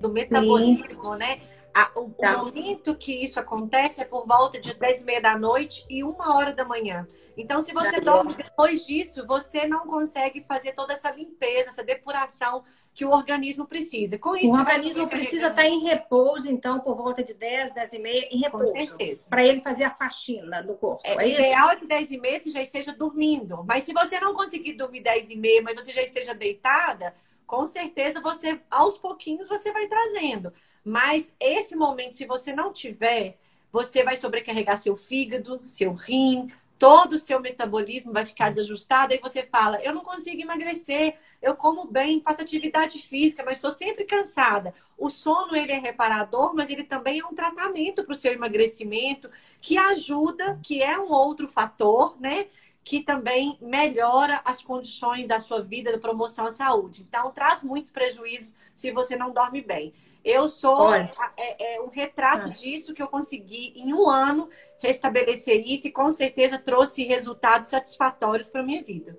Do 0.01 0.13
metabolismo, 0.13 1.13
Sim. 1.13 1.19
né? 1.19 1.41
A, 1.75 1.91
o, 1.99 2.11
tá. 2.11 2.41
o, 2.41 2.47
momento 2.47 2.95
que 2.95 3.25
isso 3.25 3.41
acontece 3.41 4.01
é 4.01 4.05
por 4.05 4.25
volta 4.25 4.61
de 4.61 4.73
10 4.73 5.03
e 5.03 5.05
meia 5.05 5.21
da 5.21 5.37
noite 5.37 5.85
e 5.91 6.05
uma 6.05 6.37
hora 6.37 6.53
da 6.53 6.65
manhã. 6.65 7.05
Então, 7.37 7.61
se 7.61 7.73
você 7.73 8.01
tá 8.01 8.13
dorme 8.13 8.35
depois 8.35 8.87
disso, 8.87 9.27
você 9.27 9.67
não 9.67 9.85
consegue 9.89 10.41
fazer 10.41 10.73
toda 10.73 10.93
essa 10.93 11.11
limpeza, 11.11 11.71
essa 11.71 11.83
depuração 11.83 12.63
que 12.95 13.05
o 13.05 13.11
organismo 13.11 13.67
precisa. 13.67 14.17
Com 14.17 14.37
isso, 14.37 14.47
o 14.47 14.53
organismo 14.53 15.09
precisa 15.09 15.49
estar 15.49 15.67
em 15.67 15.81
repouso, 15.81 16.49
então, 16.49 16.79
por 16.79 16.95
volta 16.95 17.25
de 17.25 17.35
10, 17.35 17.73
10 17.73 17.93
e 17.93 17.99
meia, 17.99 18.29
em 18.31 18.39
repouso. 18.39 18.97
Para 19.29 19.45
ele 19.45 19.61
fazer 19.61 19.83
a 19.83 19.91
faxina 19.91 20.63
do 20.63 20.75
corpo. 20.75 21.03
É, 21.05 21.15
é 21.15 21.17
o 21.17 21.23
ideal 21.23 21.71
é 21.71 21.77
que 21.77 21.87
10 21.87 22.13
e 22.13 22.21
meia 22.21 22.39
você 22.39 22.51
já 22.51 22.63
esteja 22.63 22.93
dormindo. 22.93 23.65
Mas 23.65 23.83
se 23.83 23.93
você 23.93 24.21
não 24.21 24.33
conseguir 24.33 24.75
dormir 24.75 25.01
10 25.01 25.31
e 25.31 25.37
meia, 25.37 25.61
mas 25.61 25.75
você 25.75 25.93
já 25.93 26.03
esteja 26.03 26.35
deitada, 26.35 27.13
com 27.45 27.67
certeza 27.67 28.21
você, 28.21 28.61
aos 28.71 28.97
pouquinhos, 28.97 29.49
você 29.49 29.73
vai 29.73 29.89
trazendo. 29.89 30.53
Mas 30.85 31.35
esse 31.41 31.75
momento, 31.75 32.15
se 32.15 32.27
você 32.27 32.53
não 32.53 32.73
tiver, 32.73 33.39
você 33.73 34.05
vai 34.05 34.17
sobrecarregar 34.17 34.81
seu 34.81 34.97
fígado, 34.97 35.61
seu 35.65 35.93
rim, 35.93 36.49
todo 36.79 37.15
o 37.15 37.19
seu 37.19 37.41
metabolismo 37.41 38.13
vai 38.13 38.27
ficar 38.27 38.51
desajustado. 38.51 39.13
Aí 39.13 39.19
você 39.19 39.43
fala: 39.45 39.81
Eu 39.83 39.95
não 39.95 40.03
consigo 40.03 40.43
emagrecer, 40.43 41.17
eu 41.41 41.57
como 41.57 41.87
bem, 41.87 42.21
faço 42.21 42.43
atividade 42.43 42.99
física, 42.99 43.43
mas 43.45 43.59
estou 43.59 43.73
sempre 43.73 44.05
cansada. 44.05 44.75
O 44.99 45.09
sono 45.09 45.57
ele 45.57 45.73
é 45.73 45.79
reparador, 45.79 46.55
mas 46.55 46.71
ele 46.71 46.85
também 46.85 47.21
é 47.21 47.27
um 47.27 47.35
tratamento 47.35 48.05
para 48.05 48.13
o 48.13 48.17
seu 48.17 48.33
emagrecimento, 48.33 49.31
que 49.61 49.79
ajuda, 49.79 50.59
que 50.63 50.83
é 50.83 50.99
um 50.99 51.11
outro 51.11 51.49
fator, 51.49 52.17
né? 52.21 52.47
Que 52.85 53.01
também 53.01 53.57
melhora 53.63 54.43
as 54.45 54.63
condições 54.63 55.27
da 55.27 55.41
sua 55.41 55.63
vida, 55.63 55.93
da 55.93 55.99
promoção 55.99 56.47
à 56.47 56.53
saúde. 56.53 57.03
Então, 57.03 57.31
traz 57.33 57.63
muitos 57.63 57.91
prejuízos 57.91 58.53
se 58.75 58.91
você 58.91 59.17
não 59.17 59.33
dorme 59.33 59.63
bem. 59.63 59.95
Eu 60.25 60.49
sou 60.49 60.95
é, 60.95 61.11
é, 61.37 61.81
um 61.81 61.89
retrato 61.89 62.47
ah. 62.47 62.51
disso 62.51 62.95
que 62.95 63.03
eu 63.03 63.09
consegui 63.09 63.75
em 63.77 63.93
um 63.93 64.09
ano 64.09 64.49
restabelecer 64.79 65.63
isso 65.67 65.89
e 65.89 65.93
com 65.93 66.11
certeza 66.11 66.59
trouxe 66.59 67.05
resultados 67.05 67.69
satisfatórios 67.69 68.49
para 68.49 68.63
minha 68.63 68.83
vida. 68.83 69.17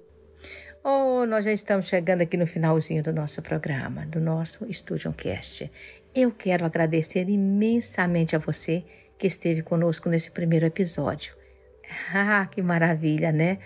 Oh, 0.83 1.25
nós 1.25 1.45
já 1.45 1.51
estamos 1.51 1.87
chegando 1.87 2.21
aqui 2.21 2.37
no 2.37 2.45
finalzinho 2.45 3.01
do 3.01 3.11
nosso 3.11 3.41
programa, 3.41 4.05
do 4.05 4.19
nosso 4.19 4.71
Studio 4.71 5.11
Cast. 5.13 5.71
Eu 6.13 6.31
quero 6.31 6.65
agradecer 6.65 7.27
imensamente 7.27 8.35
a 8.35 8.39
você 8.39 8.83
que 9.17 9.27
esteve 9.27 9.63
conosco 9.63 10.09
nesse 10.09 10.31
primeiro 10.31 10.65
episódio. 10.65 11.35
Ah, 12.15 12.47
que 12.47 12.63
maravilha, 12.63 13.31
né? 13.31 13.59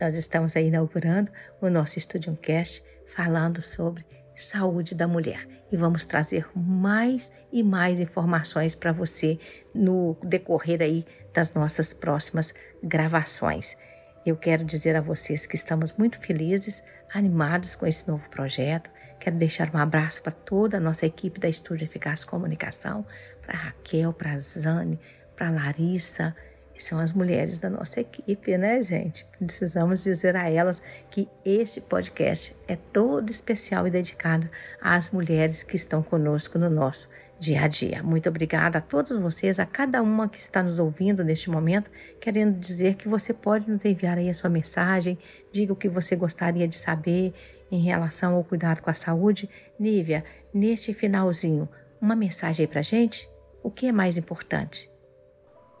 Nós 0.00 0.16
estamos 0.16 0.56
aí 0.56 0.66
inaugurando 0.66 1.30
o 1.60 1.70
nosso 1.70 2.00
Studio 2.00 2.36
Cast 2.36 2.82
falando 3.06 3.62
sobre 3.62 4.04
saúde 4.42 4.94
da 4.94 5.08
mulher. 5.08 5.46
E 5.70 5.76
vamos 5.76 6.04
trazer 6.04 6.46
mais 6.54 7.30
e 7.50 7.62
mais 7.62 8.00
informações 8.00 8.74
para 8.74 8.92
você 8.92 9.38
no 9.74 10.16
decorrer 10.22 10.82
aí 10.82 11.04
das 11.32 11.54
nossas 11.54 11.94
próximas 11.94 12.54
gravações. 12.82 13.76
Eu 14.24 14.36
quero 14.36 14.64
dizer 14.64 14.94
a 14.94 15.00
vocês 15.00 15.46
que 15.46 15.56
estamos 15.56 15.94
muito 15.94 16.18
felizes, 16.18 16.82
animados 17.12 17.74
com 17.74 17.86
esse 17.86 18.06
novo 18.06 18.28
projeto. 18.30 18.88
Quero 19.18 19.36
deixar 19.36 19.74
um 19.74 19.78
abraço 19.78 20.22
para 20.22 20.30
toda 20.30 20.76
a 20.76 20.80
nossa 20.80 21.06
equipe 21.06 21.40
da 21.40 21.48
Estúdio 21.48 21.84
Eficaz 21.84 22.24
Comunicação, 22.24 23.04
para 23.40 23.58
Raquel, 23.58 24.12
para 24.12 24.38
Zane, 24.38 25.00
para 25.34 25.50
Larissa, 25.50 26.36
são 26.82 26.98
as 26.98 27.12
mulheres 27.12 27.60
da 27.60 27.70
nossa 27.70 28.00
equipe, 28.00 28.56
né, 28.58 28.82
gente? 28.82 29.26
Precisamos 29.38 30.02
dizer 30.02 30.36
a 30.36 30.50
elas 30.50 30.82
que 31.10 31.28
este 31.44 31.80
podcast 31.80 32.54
é 32.68 32.76
todo 32.76 33.30
especial 33.30 33.86
e 33.86 33.90
dedicado 33.90 34.48
às 34.80 35.10
mulheres 35.10 35.62
que 35.62 35.76
estão 35.76 36.02
conosco 36.02 36.58
no 36.58 36.68
nosso 36.68 37.08
dia 37.42 37.62
a 37.62 37.66
dia. 37.66 38.02
Muito 38.02 38.28
obrigada 38.28 38.78
a 38.78 38.80
todos 38.80 39.16
vocês, 39.18 39.58
a 39.58 39.66
cada 39.66 40.00
uma 40.00 40.28
que 40.28 40.38
está 40.38 40.62
nos 40.62 40.78
ouvindo 40.78 41.24
neste 41.24 41.50
momento, 41.50 41.90
querendo 42.20 42.56
dizer 42.56 42.94
que 42.94 43.08
você 43.08 43.34
pode 43.34 43.68
nos 43.68 43.84
enviar 43.84 44.16
aí 44.16 44.30
a 44.30 44.34
sua 44.34 44.48
mensagem, 44.48 45.18
diga 45.50 45.72
o 45.72 45.76
que 45.76 45.88
você 45.88 46.14
gostaria 46.14 46.68
de 46.68 46.76
saber 46.76 47.34
em 47.70 47.80
relação 47.80 48.34
ao 48.34 48.44
cuidado 48.44 48.80
com 48.80 48.90
a 48.90 48.94
saúde. 48.94 49.50
Nívia, 49.78 50.24
neste 50.54 50.94
finalzinho, 50.94 51.68
uma 52.00 52.14
mensagem 52.14 52.64
aí 52.64 52.70
pra 52.70 52.82
gente? 52.82 53.28
O 53.62 53.70
que 53.70 53.86
é 53.86 53.92
mais 53.92 54.18
importante? 54.18 54.91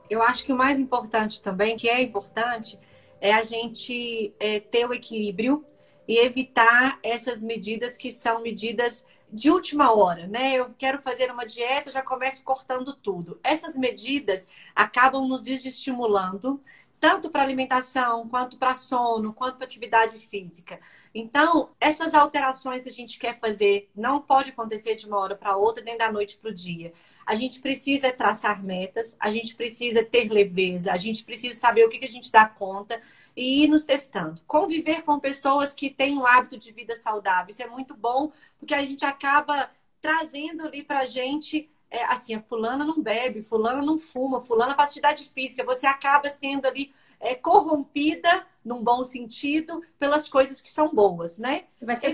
Eu 0.08 0.22
acho 0.22 0.44
que 0.44 0.52
o 0.52 0.56
mais 0.56 0.78
importante 0.78 1.42
também, 1.42 1.76
que 1.76 1.88
é 1.88 2.02
importante, 2.02 2.78
é 3.20 3.32
a 3.32 3.44
gente 3.44 4.34
é, 4.38 4.60
ter 4.60 4.86
o 4.86 4.92
equilíbrio 4.92 5.64
e 6.06 6.18
evitar 6.18 6.98
essas 7.02 7.42
medidas 7.42 7.96
que 7.96 8.10
são 8.10 8.42
medidas 8.42 9.06
de 9.32 9.50
última 9.50 9.94
hora, 9.94 10.26
né? 10.26 10.54
Eu 10.54 10.74
quero 10.76 11.00
fazer 11.00 11.30
uma 11.30 11.46
dieta, 11.46 11.90
já 11.90 12.02
começo 12.02 12.42
cortando 12.42 12.92
tudo. 12.94 13.40
Essas 13.42 13.76
medidas 13.76 14.46
acabam 14.74 15.26
nos 15.26 15.40
desestimulando, 15.40 16.60
tanto 17.00 17.30
para 17.30 17.42
alimentação, 17.42 18.28
quanto 18.28 18.58
para 18.58 18.74
sono, 18.74 19.32
quanto 19.32 19.56
para 19.56 19.64
atividade 19.64 20.18
física. 20.18 20.78
Então, 21.14 21.70
essas 21.78 22.14
alterações 22.14 22.84
que 22.84 22.90
a 22.90 22.92
gente 22.92 23.18
quer 23.18 23.38
fazer 23.38 23.90
não 23.94 24.20
pode 24.20 24.50
acontecer 24.50 24.94
de 24.94 25.06
uma 25.06 25.18
hora 25.18 25.36
para 25.36 25.56
outra, 25.56 25.84
nem 25.84 25.96
da 25.96 26.10
noite 26.10 26.38
para 26.38 26.50
o 26.50 26.54
dia. 26.54 26.92
A 27.26 27.34
gente 27.34 27.60
precisa 27.60 28.10
traçar 28.10 28.62
metas, 28.62 29.16
a 29.20 29.30
gente 29.30 29.54
precisa 29.54 30.02
ter 30.02 30.30
leveza, 30.30 30.90
a 30.90 30.96
gente 30.96 31.24
precisa 31.24 31.58
saber 31.58 31.84
o 31.84 31.90
que, 31.90 31.98
que 31.98 32.04
a 32.06 32.10
gente 32.10 32.32
dá 32.32 32.46
conta 32.46 33.00
e 33.36 33.64
ir 33.64 33.68
nos 33.68 33.84
testando. 33.84 34.40
Conviver 34.46 35.02
com 35.02 35.18
pessoas 35.20 35.72
que 35.72 35.90
têm 35.90 36.16
um 36.16 36.26
hábito 36.26 36.58
de 36.58 36.72
vida 36.72 36.96
saudável. 36.96 37.52
Isso 37.52 37.62
é 37.62 37.66
muito 37.66 37.94
bom, 37.94 38.32
porque 38.58 38.74
a 38.74 38.84
gente 38.84 39.04
acaba 39.04 39.70
trazendo 40.00 40.66
ali 40.66 40.82
para 40.82 41.00
a 41.00 41.06
gente, 41.06 41.70
é, 41.90 42.02
assim, 42.04 42.34
a 42.34 42.42
fulana 42.42 42.84
não 42.84 43.00
bebe, 43.00 43.42
fulana 43.42 43.82
não 43.82 43.98
fuma, 43.98 44.40
fulana 44.40 44.74
faz 44.74 44.88
atividade 44.90 45.30
física. 45.30 45.64
Você 45.64 45.86
acaba 45.86 46.28
sendo 46.30 46.66
ali 46.66 46.92
é, 47.20 47.34
corrompida, 47.34 48.46
num 48.64 48.82
bom 48.82 49.02
sentido, 49.04 49.82
pelas 49.98 50.28
coisas 50.28 50.60
que 50.60 50.70
são 50.70 50.88
boas, 50.94 51.38
né? 51.38 51.64
Vai 51.80 51.96
ser 51.96 52.08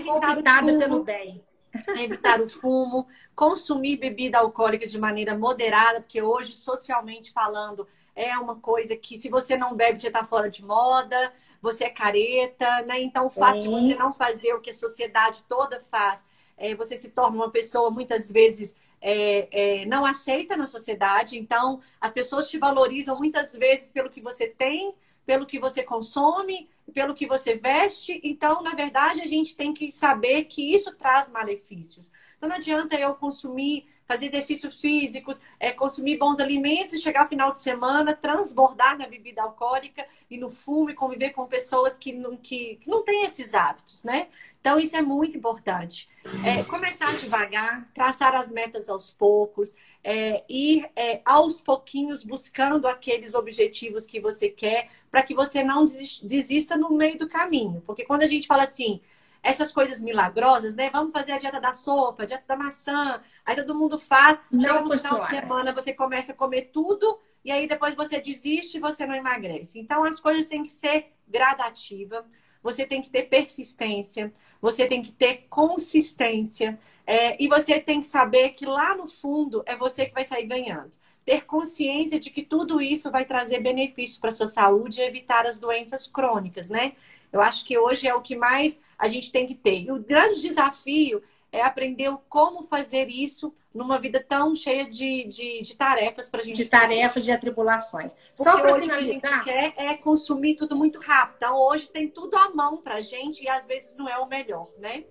pelo 0.79 1.03
bem. 1.03 1.43
Evitar 1.99 2.41
o 2.41 2.49
fumo, 2.49 3.07
consumir 3.35 3.97
bebida 3.97 4.39
alcoólica 4.39 4.87
de 4.87 4.97
maneira 4.97 5.37
moderada, 5.37 6.01
porque 6.01 6.21
hoje, 6.21 6.53
socialmente 6.53 7.31
falando, 7.31 7.87
é 8.15 8.37
uma 8.37 8.55
coisa 8.55 8.95
que 8.95 9.17
se 9.17 9.29
você 9.29 9.55
não 9.55 9.75
bebe, 9.75 9.99
você 9.99 10.07
está 10.07 10.25
fora 10.25 10.49
de 10.49 10.65
moda, 10.65 11.31
você 11.61 11.85
é 11.85 11.89
careta, 11.89 12.81
né? 12.83 12.99
Então, 12.99 13.27
o 13.27 13.29
fato 13.29 13.57
é. 13.57 13.61
de 13.61 13.67
você 13.69 13.95
não 13.95 14.13
fazer 14.13 14.53
o 14.53 14.61
que 14.61 14.71
a 14.71 14.73
sociedade 14.73 15.43
toda 15.47 15.79
faz, 15.79 16.25
é, 16.57 16.73
você 16.75 16.97
se 16.97 17.09
torna 17.09 17.37
uma 17.37 17.51
pessoa 17.51 17.91
muitas 17.91 18.31
vezes 18.31 18.75
é, 19.01 19.47
é, 19.51 19.85
não 19.85 20.05
aceita 20.05 20.57
na 20.57 20.65
sociedade. 20.65 21.37
Então, 21.37 21.79
as 21.99 22.11
pessoas 22.11 22.49
te 22.49 22.57
valorizam 22.57 23.17
muitas 23.17 23.53
vezes 23.53 23.91
pelo 23.91 24.09
que 24.09 24.21
você 24.21 24.47
tem, 24.47 24.93
pelo 25.29 25.45
que 25.45 25.59
você 25.59 25.83
consome, 25.83 26.67
pelo 26.91 27.13
que 27.13 27.27
você 27.27 27.53
veste. 27.53 28.19
Então, 28.23 28.63
na 28.63 28.73
verdade, 28.73 29.21
a 29.21 29.27
gente 29.27 29.55
tem 29.55 29.75
que 29.75 29.95
saber 29.95 30.45
que 30.45 30.73
isso 30.73 30.91
traz 30.95 31.29
malefícios. 31.29 32.11
Então, 32.35 32.49
não 32.49 32.55
adianta 32.55 32.95
eu 32.95 33.13
consumir 33.13 33.87
fazer 34.07 34.25
exercícios 34.25 34.81
físicos, 34.81 35.39
é, 35.59 35.71
consumir 35.71 36.17
bons 36.17 36.39
alimentos 36.39 36.95
e 36.95 36.99
chegar 36.99 37.21
ao 37.21 37.29
final 37.29 37.53
de 37.53 37.61
semana, 37.61 38.15
transbordar 38.15 38.97
na 38.97 39.05
bebida 39.05 39.43
alcoólica 39.43 40.03
e 40.31 40.35
no 40.35 40.49
fumo 40.49 40.89
e 40.89 40.95
conviver 40.95 41.29
com 41.29 41.45
pessoas 41.45 41.95
que 41.95 42.11
não, 42.11 42.35
que, 42.35 42.77
que 42.77 42.89
não 42.89 43.03
têm 43.03 43.23
esses 43.23 43.53
hábitos, 43.53 44.03
né? 44.03 44.29
Então, 44.59 44.79
isso 44.79 44.95
é 44.95 45.01
muito 45.03 45.37
importante. 45.37 46.09
É, 46.43 46.63
começar 46.63 47.15
devagar, 47.17 47.87
traçar 47.93 48.33
as 48.33 48.51
metas 48.51 48.89
aos 48.89 49.11
poucos, 49.11 49.75
é, 50.03 50.43
ir 50.49 50.89
é, 50.95 51.21
aos 51.25 51.61
pouquinhos 51.61 52.23
buscando 52.23 52.87
aqueles 52.87 53.33
objetivos 53.33 54.05
que 54.05 54.19
você 54.19 54.49
quer, 54.49 54.89
para 55.11 55.23
que 55.23 55.33
você 55.33 55.63
não 55.63 55.85
desista 55.85 56.77
no 56.77 56.91
meio 56.91 57.17
do 57.17 57.27
caminho. 57.27 57.81
Porque 57.85 58.05
quando 58.05 58.23
a 58.23 58.27
gente 58.27 58.47
fala 58.47 58.63
assim, 58.63 59.01
essas 59.41 59.71
coisas 59.71 60.01
milagrosas, 60.01 60.75
né? 60.75 60.89
Vamos 60.89 61.11
fazer 61.11 61.33
a 61.33 61.37
dieta 61.37 61.61
da 61.61 61.73
sopa, 61.73 62.23
a 62.23 62.25
dieta 62.25 62.43
da 62.47 62.55
maçã. 62.55 63.21
Aí 63.45 63.55
todo 63.55 63.75
mundo 63.75 63.97
faz. 63.97 64.39
Não 64.51 64.85
no 64.85 64.97
final 64.97 65.23
de 65.23 65.29
semana 65.29 65.73
você 65.73 65.93
começa 65.93 66.31
a 66.31 66.35
comer 66.35 66.69
tudo 66.73 67.19
e 67.43 67.51
aí 67.51 67.67
depois 67.67 67.95
você 67.95 68.19
desiste 68.19 68.77
e 68.77 68.81
você 68.81 69.05
não 69.05 69.15
emagrece. 69.15 69.79
Então 69.79 70.03
as 70.03 70.19
coisas 70.19 70.47
têm 70.47 70.63
que 70.63 70.71
ser 70.71 71.13
gradativa. 71.27 72.25
Você 72.61 72.85
tem 72.85 73.01
que 73.01 73.09
ter 73.09 73.23
persistência, 73.23 74.33
você 74.61 74.85
tem 74.87 75.01
que 75.01 75.11
ter 75.11 75.45
consistência 75.49 76.79
é, 77.05 77.41
e 77.41 77.47
você 77.47 77.79
tem 77.79 78.01
que 78.01 78.07
saber 78.07 78.49
que 78.51 78.65
lá 78.65 78.95
no 78.95 79.07
fundo 79.07 79.63
é 79.65 79.75
você 79.75 80.05
que 80.05 80.13
vai 80.13 80.25
sair 80.25 80.45
ganhando. 80.45 80.91
Ter 81.25 81.45
consciência 81.45 82.19
de 82.19 82.29
que 82.29 82.43
tudo 82.43 82.81
isso 82.81 83.11
vai 83.11 83.25
trazer 83.25 83.59
benefícios 83.59 84.17
para 84.17 84.31
sua 84.31 84.47
saúde 84.47 84.99
e 84.99 85.03
evitar 85.03 85.45
as 85.45 85.59
doenças 85.59 86.07
crônicas, 86.07 86.69
né? 86.69 86.93
Eu 87.31 87.41
acho 87.41 87.63
que 87.65 87.77
hoje 87.77 88.07
é 88.07 88.13
o 88.13 88.21
que 88.21 88.35
mais 88.35 88.79
a 88.97 89.07
gente 89.07 89.31
tem 89.31 89.47
que 89.47 89.55
ter. 89.55 89.83
E 89.83 89.91
o 89.91 89.99
grande 89.99 90.41
desafio 90.41 91.21
é 91.51 91.61
aprender 91.61 92.11
como 92.27 92.63
fazer 92.63 93.07
isso 93.09 93.53
numa 93.73 93.99
vida 93.99 94.23
tão 94.27 94.55
cheia 94.55 94.85
de, 94.85 95.25
de, 95.25 95.61
de 95.61 95.77
tarefas 95.77 96.29
para 96.29 96.41
a 96.41 96.43
gente. 96.43 96.55
De 96.55 96.65
tarefas, 96.65 97.23
de 97.23 97.31
atribulações. 97.31 98.13
Porque 98.13 98.43
Só 98.43 98.59
para 98.59 98.75
finalizar. 98.79 99.41
O 99.41 99.43
que 99.43 99.51
a 99.51 99.61
gente 99.61 99.75
quer 99.75 99.83
é 99.83 99.95
consumir 99.95 100.55
tudo 100.55 100.75
muito 100.75 100.99
rápido. 100.99 101.35
Então, 101.37 101.55
hoje 101.55 101.89
tem 101.89 102.07
tudo 102.07 102.35
à 102.35 102.49
mão 102.49 102.77
para 102.77 102.95
a 102.95 103.01
gente 103.01 103.43
e 103.43 103.49
às 103.49 103.67
vezes 103.67 103.95
não 103.95 104.09
é 104.09 104.17
o 104.17 104.27
melhor, 104.27 104.69
né? 104.77 105.05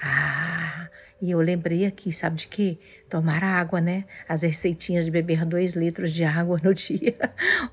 Ah, 0.00 0.88
e 1.20 1.32
eu 1.32 1.40
lembrei 1.40 1.84
aqui, 1.84 2.12
sabe 2.12 2.36
de 2.36 2.46
quê? 2.46 2.78
Tomar 3.08 3.42
água, 3.42 3.80
né? 3.80 4.04
As 4.28 4.42
receitinhas 4.42 5.04
de 5.04 5.10
beber 5.10 5.44
dois 5.44 5.74
litros 5.74 6.12
de 6.12 6.22
água 6.22 6.60
no 6.62 6.72
dia. 6.74 7.16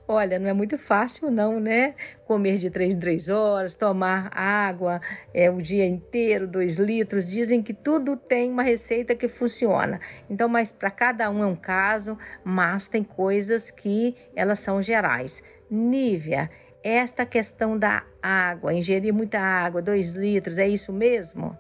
Olha, 0.08 0.40
não 0.40 0.50
é 0.50 0.54
muito 0.54 0.80
fácil, 0.80 1.30
não, 1.30 1.60
né? 1.60 1.94
Comer 2.26 2.58
de 2.58 2.72
três 2.72 2.96
em 2.96 3.00
três 3.00 3.30
horas, 3.30 3.76
tomar 3.76 4.32
água 4.36 5.00
é, 5.32 5.50
o 5.52 5.62
dia 5.62 5.86
inteiro, 5.86 6.48
dois 6.48 6.78
litros. 6.78 7.28
Dizem 7.28 7.62
que 7.62 7.74
tudo 7.74 8.18
tem 8.18 8.50
uma 8.50 8.64
receita 8.64 9.14
que 9.14 9.28
funciona. 9.28 10.00
Então, 10.28 10.50
mas 10.50 10.72
para 10.72 10.90
cada 10.90 11.30
um 11.30 11.44
é 11.44 11.48
um 11.48 11.56
caso, 11.56 12.18
mas 12.44 12.88
tem 12.88 13.04
coisas 13.04 13.70
que 13.70 14.16
elas 14.36 14.58
são 14.58 14.82
gerais. 14.82 15.44
Nívia, 15.70 16.50
esta 16.84 17.26
questão 17.26 17.78
da 17.78 18.04
água, 18.22 18.74
ingerir 18.74 19.14
muita 19.14 19.40
água, 19.40 19.82
dois 19.82 20.14
litros, 20.14 20.58
é 20.58 20.68
isso 20.68 20.92
mesmo? 20.92 21.56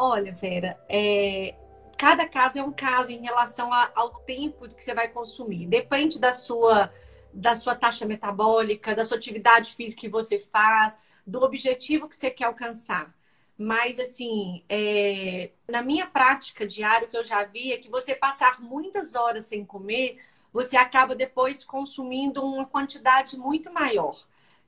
Olha, 0.00 0.32
Vera, 0.32 0.78
é, 0.88 1.56
cada 1.98 2.28
caso 2.28 2.56
é 2.56 2.62
um 2.62 2.70
caso 2.70 3.10
em 3.10 3.20
relação 3.20 3.72
a, 3.72 3.90
ao 3.96 4.10
tempo 4.20 4.68
que 4.68 4.84
você 4.84 4.94
vai 4.94 5.08
consumir. 5.08 5.66
Depende 5.66 6.20
da 6.20 6.32
sua, 6.32 6.88
da 7.34 7.56
sua 7.56 7.74
taxa 7.74 8.06
metabólica, 8.06 8.94
da 8.94 9.04
sua 9.04 9.16
atividade 9.16 9.74
física 9.74 10.02
que 10.02 10.08
você 10.08 10.38
faz, 10.52 10.96
do 11.26 11.42
objetivo 11.42 12.08
que 12.08 12.14
você 12.14 12.30
quer 12.30 12.44
alcançar. 12.44 13.12
Mas, 13.58 13.98
assim, 13.98 14.62
é, 14.68 15.50
na 15.68 15.82
minha 15.82 16.06
prática 16.06 16.64
diária, 16.64 17.08
que 17.08 17.16
eu 17.16 17.24
já 17.24 17.42
vi 17.42 17.72
é 17.72 17.76
que 17.76 17.90
você 17.90 18.14
passar 18.14 18.60
muitas 18.60 19.16
horas 19.16 19.46
sem 19.46 19.64
comer, 19.64 20.16
você 20.52 20.76
acaba 20.76 21.12
depois 21.16 21.64
consumindo 21.64 22.40
uma 22.40 22.64
quantidade 22.64 23.36
muito 23.36 23.72
maior. 23.72 24.14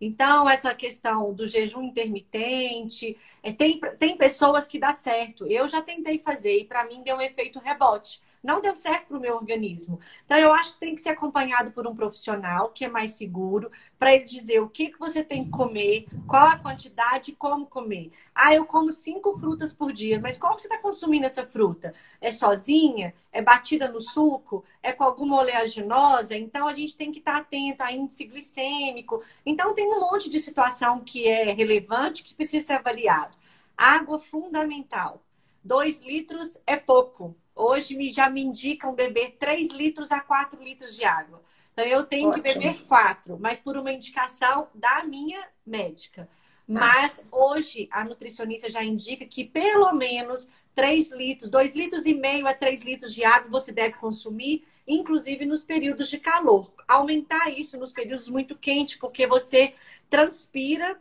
Então, 0.01 0.49
essa 0.49 0.75
questão 0.75 1.35
do 1.35 1.47
jejum 1.47 1.83
intermitente, 1.83 3.17
é, 3.43 3.53
tem, 3.53 3.79
tem 3.99 4.17
pessoas 4.17 4.67
que 4.67 4.79
dá 4.79 4.95
certo. 4.95 5.47
Eu 5.47 5.69
já 5.69 5.83
tentei 5.83 6.19
fazer 6.19 6.61
e 6.61 6.65
para 6.65 6.85
mim 6.87 7.03
deu 7.03 7.17
um 7.17 7.21
efeito 7.21 7.59
rebote 7.59 8.21
não 8.42 8.61
deu 8.61 8.74
certo 8.74 9.09
para 9.09 9.18
o 9.18 9.20
meu 9.20 9.37
organismo. 9.37 10.00
Então, 10.24 10.38
eu 10.38 10.53
acho 10.53 10.72
que 10.72 10.81
tem 10.81 10.94
que 10.94 11.00
ser 11.00 11.11
acompanhado 11.11 11.70
por 11.72 11.87
um 11.87 11.94
profissional 11.94 12.70
que 12.70 12.85
é 12.85 12.88
mais 12.88 13.12
seguro, 13.12 13.70
para 13.98 14.14
ele 14.14 14.24
dizer 14.24 14.61
o 14.61 14.68
que, 14.68 14.90
que 14.90 14.98
você 14.98 15.22
tem 15.22 15.44
que 15.44 15.50
comer, 15.50 16.07
qual 16.26 16.46
a 16.46 16.59
quantidade 16.59 17.31
e 17.31 17.35
como 17.35 17.66
comer. 17.66 18.11
Ah, 18.35 18.55
eu 18.55 18.64
como 18.64 18.90
cinco 18.90 19.38
frutas 19.38 19.72
por 19.72 19.92
dia, 19.92 20.18
mas 20.20 20.38
como 20.38 20.59
você 20.59 20.66
está 20.66 20.79
consumindo 20.79 21.26
essa 21.26 21.46
fruta? 21.46 21.94
É 22.20 22.33
sozinha? 22.33 23.14
É 23.33 23.42
batida 23.42 23.88
no 23.88 24.00
suco? 24.00 24.64
É 24.83 24.92
com 24.92 25.05
alguma 25.05 25.38
oleaginosa? 25.38 26.37
Então, 26.37 26.66
a 26.66 26.74
gente 26.74 26.96
tem 26.96 27.12
que 27.12 27.18
estar 27.18 27.33
tá 27.33 27.38
atento 27.38 27.83
a 27.83 27.92
índice 27.92 28.24
glicêmico. 28.24 29.22
Então, 29.44 29.74
tem 29.74 29.87
um 29.87 30.00
monte 30.00 30.29
de 30.31 30.40
situação 30.40 31.00
que 31.00 31.29
é 31.29 31.53
relevante 31.53 32.24
que 32.24 32.35
precisa 32.35 32.66
ser 32.66 32.72
avaliado. 32.74 33.37
Água 33.76 34.18
fundamental. 34.18 35.22
Dois 35.62 36.00
litros 36.00 36.59
é 36.66 36.76
pouco. 36.76 37.37
Hoje 37.61 37.96
me, 37.96 38.11
já 38.11 38.29
me 38.31 38.42
indicam 38.42 38.94
beber 38.94 39.37
3 39.38 39.70
litros 39.70 40.11
a 40.11 40.20
4 40.20 40.62
litros 40.62 40.96
de 40.96 41.05
água. 41.05 41.42
Então 41.73 41.85
eu 41.85 42.05
tenho 42.05 42.29
Ótimo. 42.29 42.42
que 42.42 42.55
beber 42.55 42.83
4, 42.87 43.38
mas 43.38 43.61
por 43.61 43.77
uma 43.77 43.92
indicação 43.92 44.68
da 44.75 45.05
minha 45.05 45.46
médica. 45.64 46.29
Mas 46.66 47.25
hoje 47.31 47.88
a 47.90 48.05
nutricionista 48.05 48.70
já 48.70 48.83
indica 48.83 49.25
que 49.27 49.44
pelo 49.44 49.92
menos 49.92 50.51
3 50.75 51.11
litros, 51.12 51.51
2 51.51 51.75
litros 51.75 52.07
e 52.07 52.14
meio 52.14 52.46
a 52.46 52.55
3 52.55 52.83
litros 52.83 53.12
de 53.12 53.25
água 53.25 53.51
você 53.51 53.73
deve 53.73 53.94
consumir 53.94 54.64
inclusive 54.87 55.46
nos 55.46 55.64
períodos 55.64 56.09
de 56.09 56.18
calor. 56.18 56.73
Aumentar 56.88 57.49
isso 57.51 57.79
nos 57.79 57.92
períodos 57.92 58.29
muito 58.29 58.57
quentes, 58.57 58.96
porque 58.96 59.27
você 59.27 59.73
transpira 60.09 61.01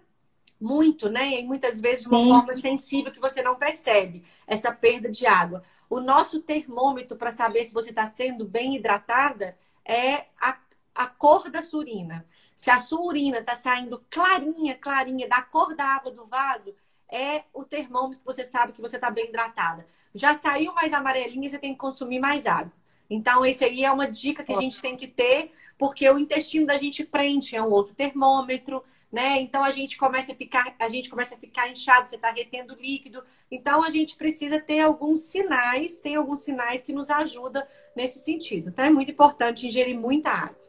muito, 0.60 1.10
né? 1.10 1.39
E 1.39 1.45
muitas 1.45 1.80
vezes 1.80 2.04
de 2.04 2.10
uma 2.10 2.19
Sim. 2.19 2.30
forma 2.30 2.62
sensível 2.62 3.12
que 3.12 3.19
você 3.19 3.41
não 3.41 3.56
percebe 3.56 4.24
essa 4.45 4.72
perda 4.72 5.10
de 5.10 5.26
água. 5.26 5.63
O 5.89 6.00
nosso 6.00 6.41
termômetro 6.41 7.17
para 7.17 7.32
saber 7.32 7.63
se 7.65 7.74
você 7.74 7.89
está 7.89 8.06
sendo 8.08 8.45
bem 8.45 8.76
hidratada 8.76 9.58
é 9.86 10.26
a, 10.39 10.58
a 10.93 11.08
cor 11.08 11.50
da 11.50 11.62
sua 11.62 11.80
urina. 11.80 12.26
Se 12.56 12.69
a 12.69 12.80
sua 12.80 13.02
urina 13.02 13.39
está 13.39 13.56
saindo 13.56 14.04
clarinha, 14.10 14.76
clarinha, 14.76 15.28
da 15.28 15.41
cor 15.41 15.76
da 15.76 15.86
água 15.86 16.12
do 16.12 16.26
vaso, 16.26 16.76
é 17.10 17.43
o 17.54 17.63
termômetro 17.63 18.19
que 18.19 18.26
você 18.26 18.45
sabe 18.45 18.74
que 18.74 18.82
você 18.82 18.98
está 18.98 19.10
bem 19.10 19.30
hidratada. 19.30 19.88
Já 20.13 20.36
saiu 20.36 20.74
mais 20.74 20.93
amarelinha, 20.93 21.50
você 21.50 21.58
tem 21.58 21.72
que 21.72 21.80
consumir 21.80 22.19
mais 22.19 22.45
água. 22.45 22.74
Então, 23.10 23.45
esse 23.45 23.63
aí 23.65 23.84
é 23.84 23.91
uma 23.91 24.08
dica 24.08 24.43
que 24.43 24.54
a 24.54 24.60
gente 24.60 24.80
tem 24.80 24.95
que 24.95 25.08
ter, 25.08 25.52
porque 25.78 26.08
o 26.10 26.19
intestino 26.19 26.67
da 26.67 26.78
gente 26.78 27.04
prende, 27.04 27.56
é 27.56 27.62
um 27.62 27.72
outro 27.72 27.95
termômetro, 27.95 28.84
né? 29.12 29.41
Então 29.41 29.63
a 29.63 29.72
gente 29.72 29.98
começa 29.98 30.32
a 30.32 30.36
ficar, 30.36 30.76
a 30.80 30.88
gente 30.88 31.10
começa 31.10 31.36
a 31.36 31.38
ficar 31.38 31.67
inchado, 31.69 32.08
você 32.08 32.15
está 32.15 32.32
retendo 32.32 32.76
líquido. 32.76 33.24
Então 33.50 33.84
a 33.84 33.89
gente 33.89 34.15
precisa 34.15 34.60
ter 34.60 34.80
alguns 34.80 35.22
sinais, 35.22 36.02
tem 36.02 36.15
alguns 36.15 36.39
sinais 36.39 36.82
que 36.82 36.93
nos 36.93 37.10
ajudam 37.10 37.63
nesse 37.95 38.19
sentido. 38.19 38.69
Então 38.69 38.86
é 38.86 38.89
muito 38.89 39.12
importante 39.12 39.67
ingerir 39.67 39.98
muita 39.98 40.30
água. 40.30 40.60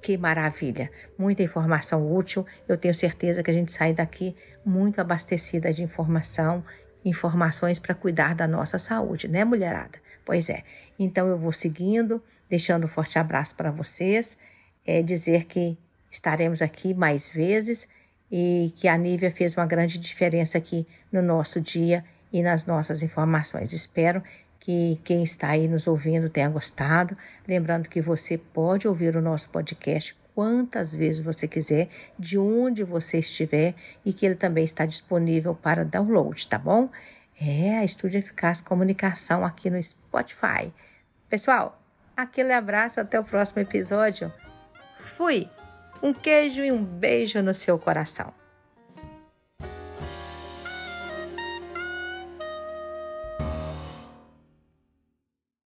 Que 0.00 0.16
maravilha! 0.16 0.90
Muita 1.18 1.42
informação 1.42 2.14
útil. 2.14 2.46
Eu 2.66 2.78
tenho 2.78 2.94
certeza 2.94 3.42
que 3.42 3.50
a 3.50 3.54
gente 3.54 3.72
sai 3.72 3.92
daqui 3.92 4.34
muito 4.64 5.00
abastecida 5.00 5.72
de 5.72 5.82
informação, 5.82 6.64
informações 7.04 7.78
para 7.78 7.94
cuidar 7.94 8.34
da 8.34 8.46
nossa 8.46 8.78
saúde, 8.78 9.28
né, 9.28 9.44
mulherada? 9.44 9.98
Pois 10.24 10.48
é. 10.48 10.62
Então 10.98 11.26
eu 11.26 11.36
vou 11.36 11.52
seguindo, 11.52 12.22
deixando 12.48 12.84
um 12.84 12.88
forte 12.88 13.18
abraço 13.18 13.56
para 13.56 13.70
vocês, 13.70 14.38
é 14.86 15.02
dizer 15.02 15.44
que 15.44 15.76
estaremos 16.10 16.62
aqui 16.62 16.94
mais 16.94 17.30
vezes 17.30 17.88
e 18.30 18.72
que 18.76 18.88
a 18.88 18.96
Nívia 18.96 19.30
fez 19.30 19.56
uma 19.56 19.66
grande 19.66 19.98
diferença 19.98 20.58
aqui 20.58 20.86
no 21.10 21.22
nosso 21.22 21.60
dia 21.60 22.04
e 22.32 22.42
nas 22.42 22.66
nossas 22.66 23.02
informações. 23.02 23.72
Espero 23.72 24.22
que 24.60 25.00
quem 25.04 25.22
está 25.22 25.50
aí 25.50 25.66
nos 25.66 25.86
ouvindo 25.86 26.28
tenha 26.28 26.48
gostado. 26.48 27.16
Lembrando 27.46 27.88
que 27.88 28.00
você 28.00 28.36
pode 28.36 28.86
ouvir 28.86 29.16
o 29.16 29.22
nosso 29.22 29.48
podcast 29.50 30.16
quantas 30.34 30.94
vezes 30.94 31.20
você 31.20 31.48
quiser, 31.48 31.88
de 32.16 32.38
onde 32.38 32.84
você 32.84 33.18
estiver, 33.18 33.74
e 34.04 34.12
que 34.12 34.24
ele 34.24 34.36
também 34.36 34.62
está 34.62 34.86
disponível 34.86 35.52
para 35.52 35.84
download, 35.84 36.46
tá 36.46 36.56
bom? 36.56 36.88
É 37.40 37.78
a 37.78 37.84
Estúdio 37.84 38.18
Eficaz 38.18 38.62
Comunicação 38.62 39.44
aqui 39.44 39.68
no 39.68 39.82
Spotify. 39.82 40.72
Pessoal, 41.28 41.82
aquele 42.16 42.52
abraço, 42.52 43.00
até 43.00 43.18
o 43.18 43.24
próximo 43.24 43.62
episódio. 43.62 44.32
Fui! 44.96 45.57
Um 46.00 46.12
queijo 46.12 46.62
e 46.62 46.70
um 46.70 46.84
beijo 46.84 47.42
no 47.42 47.52
seu 47.52 47.78
coração. 47.78 48.32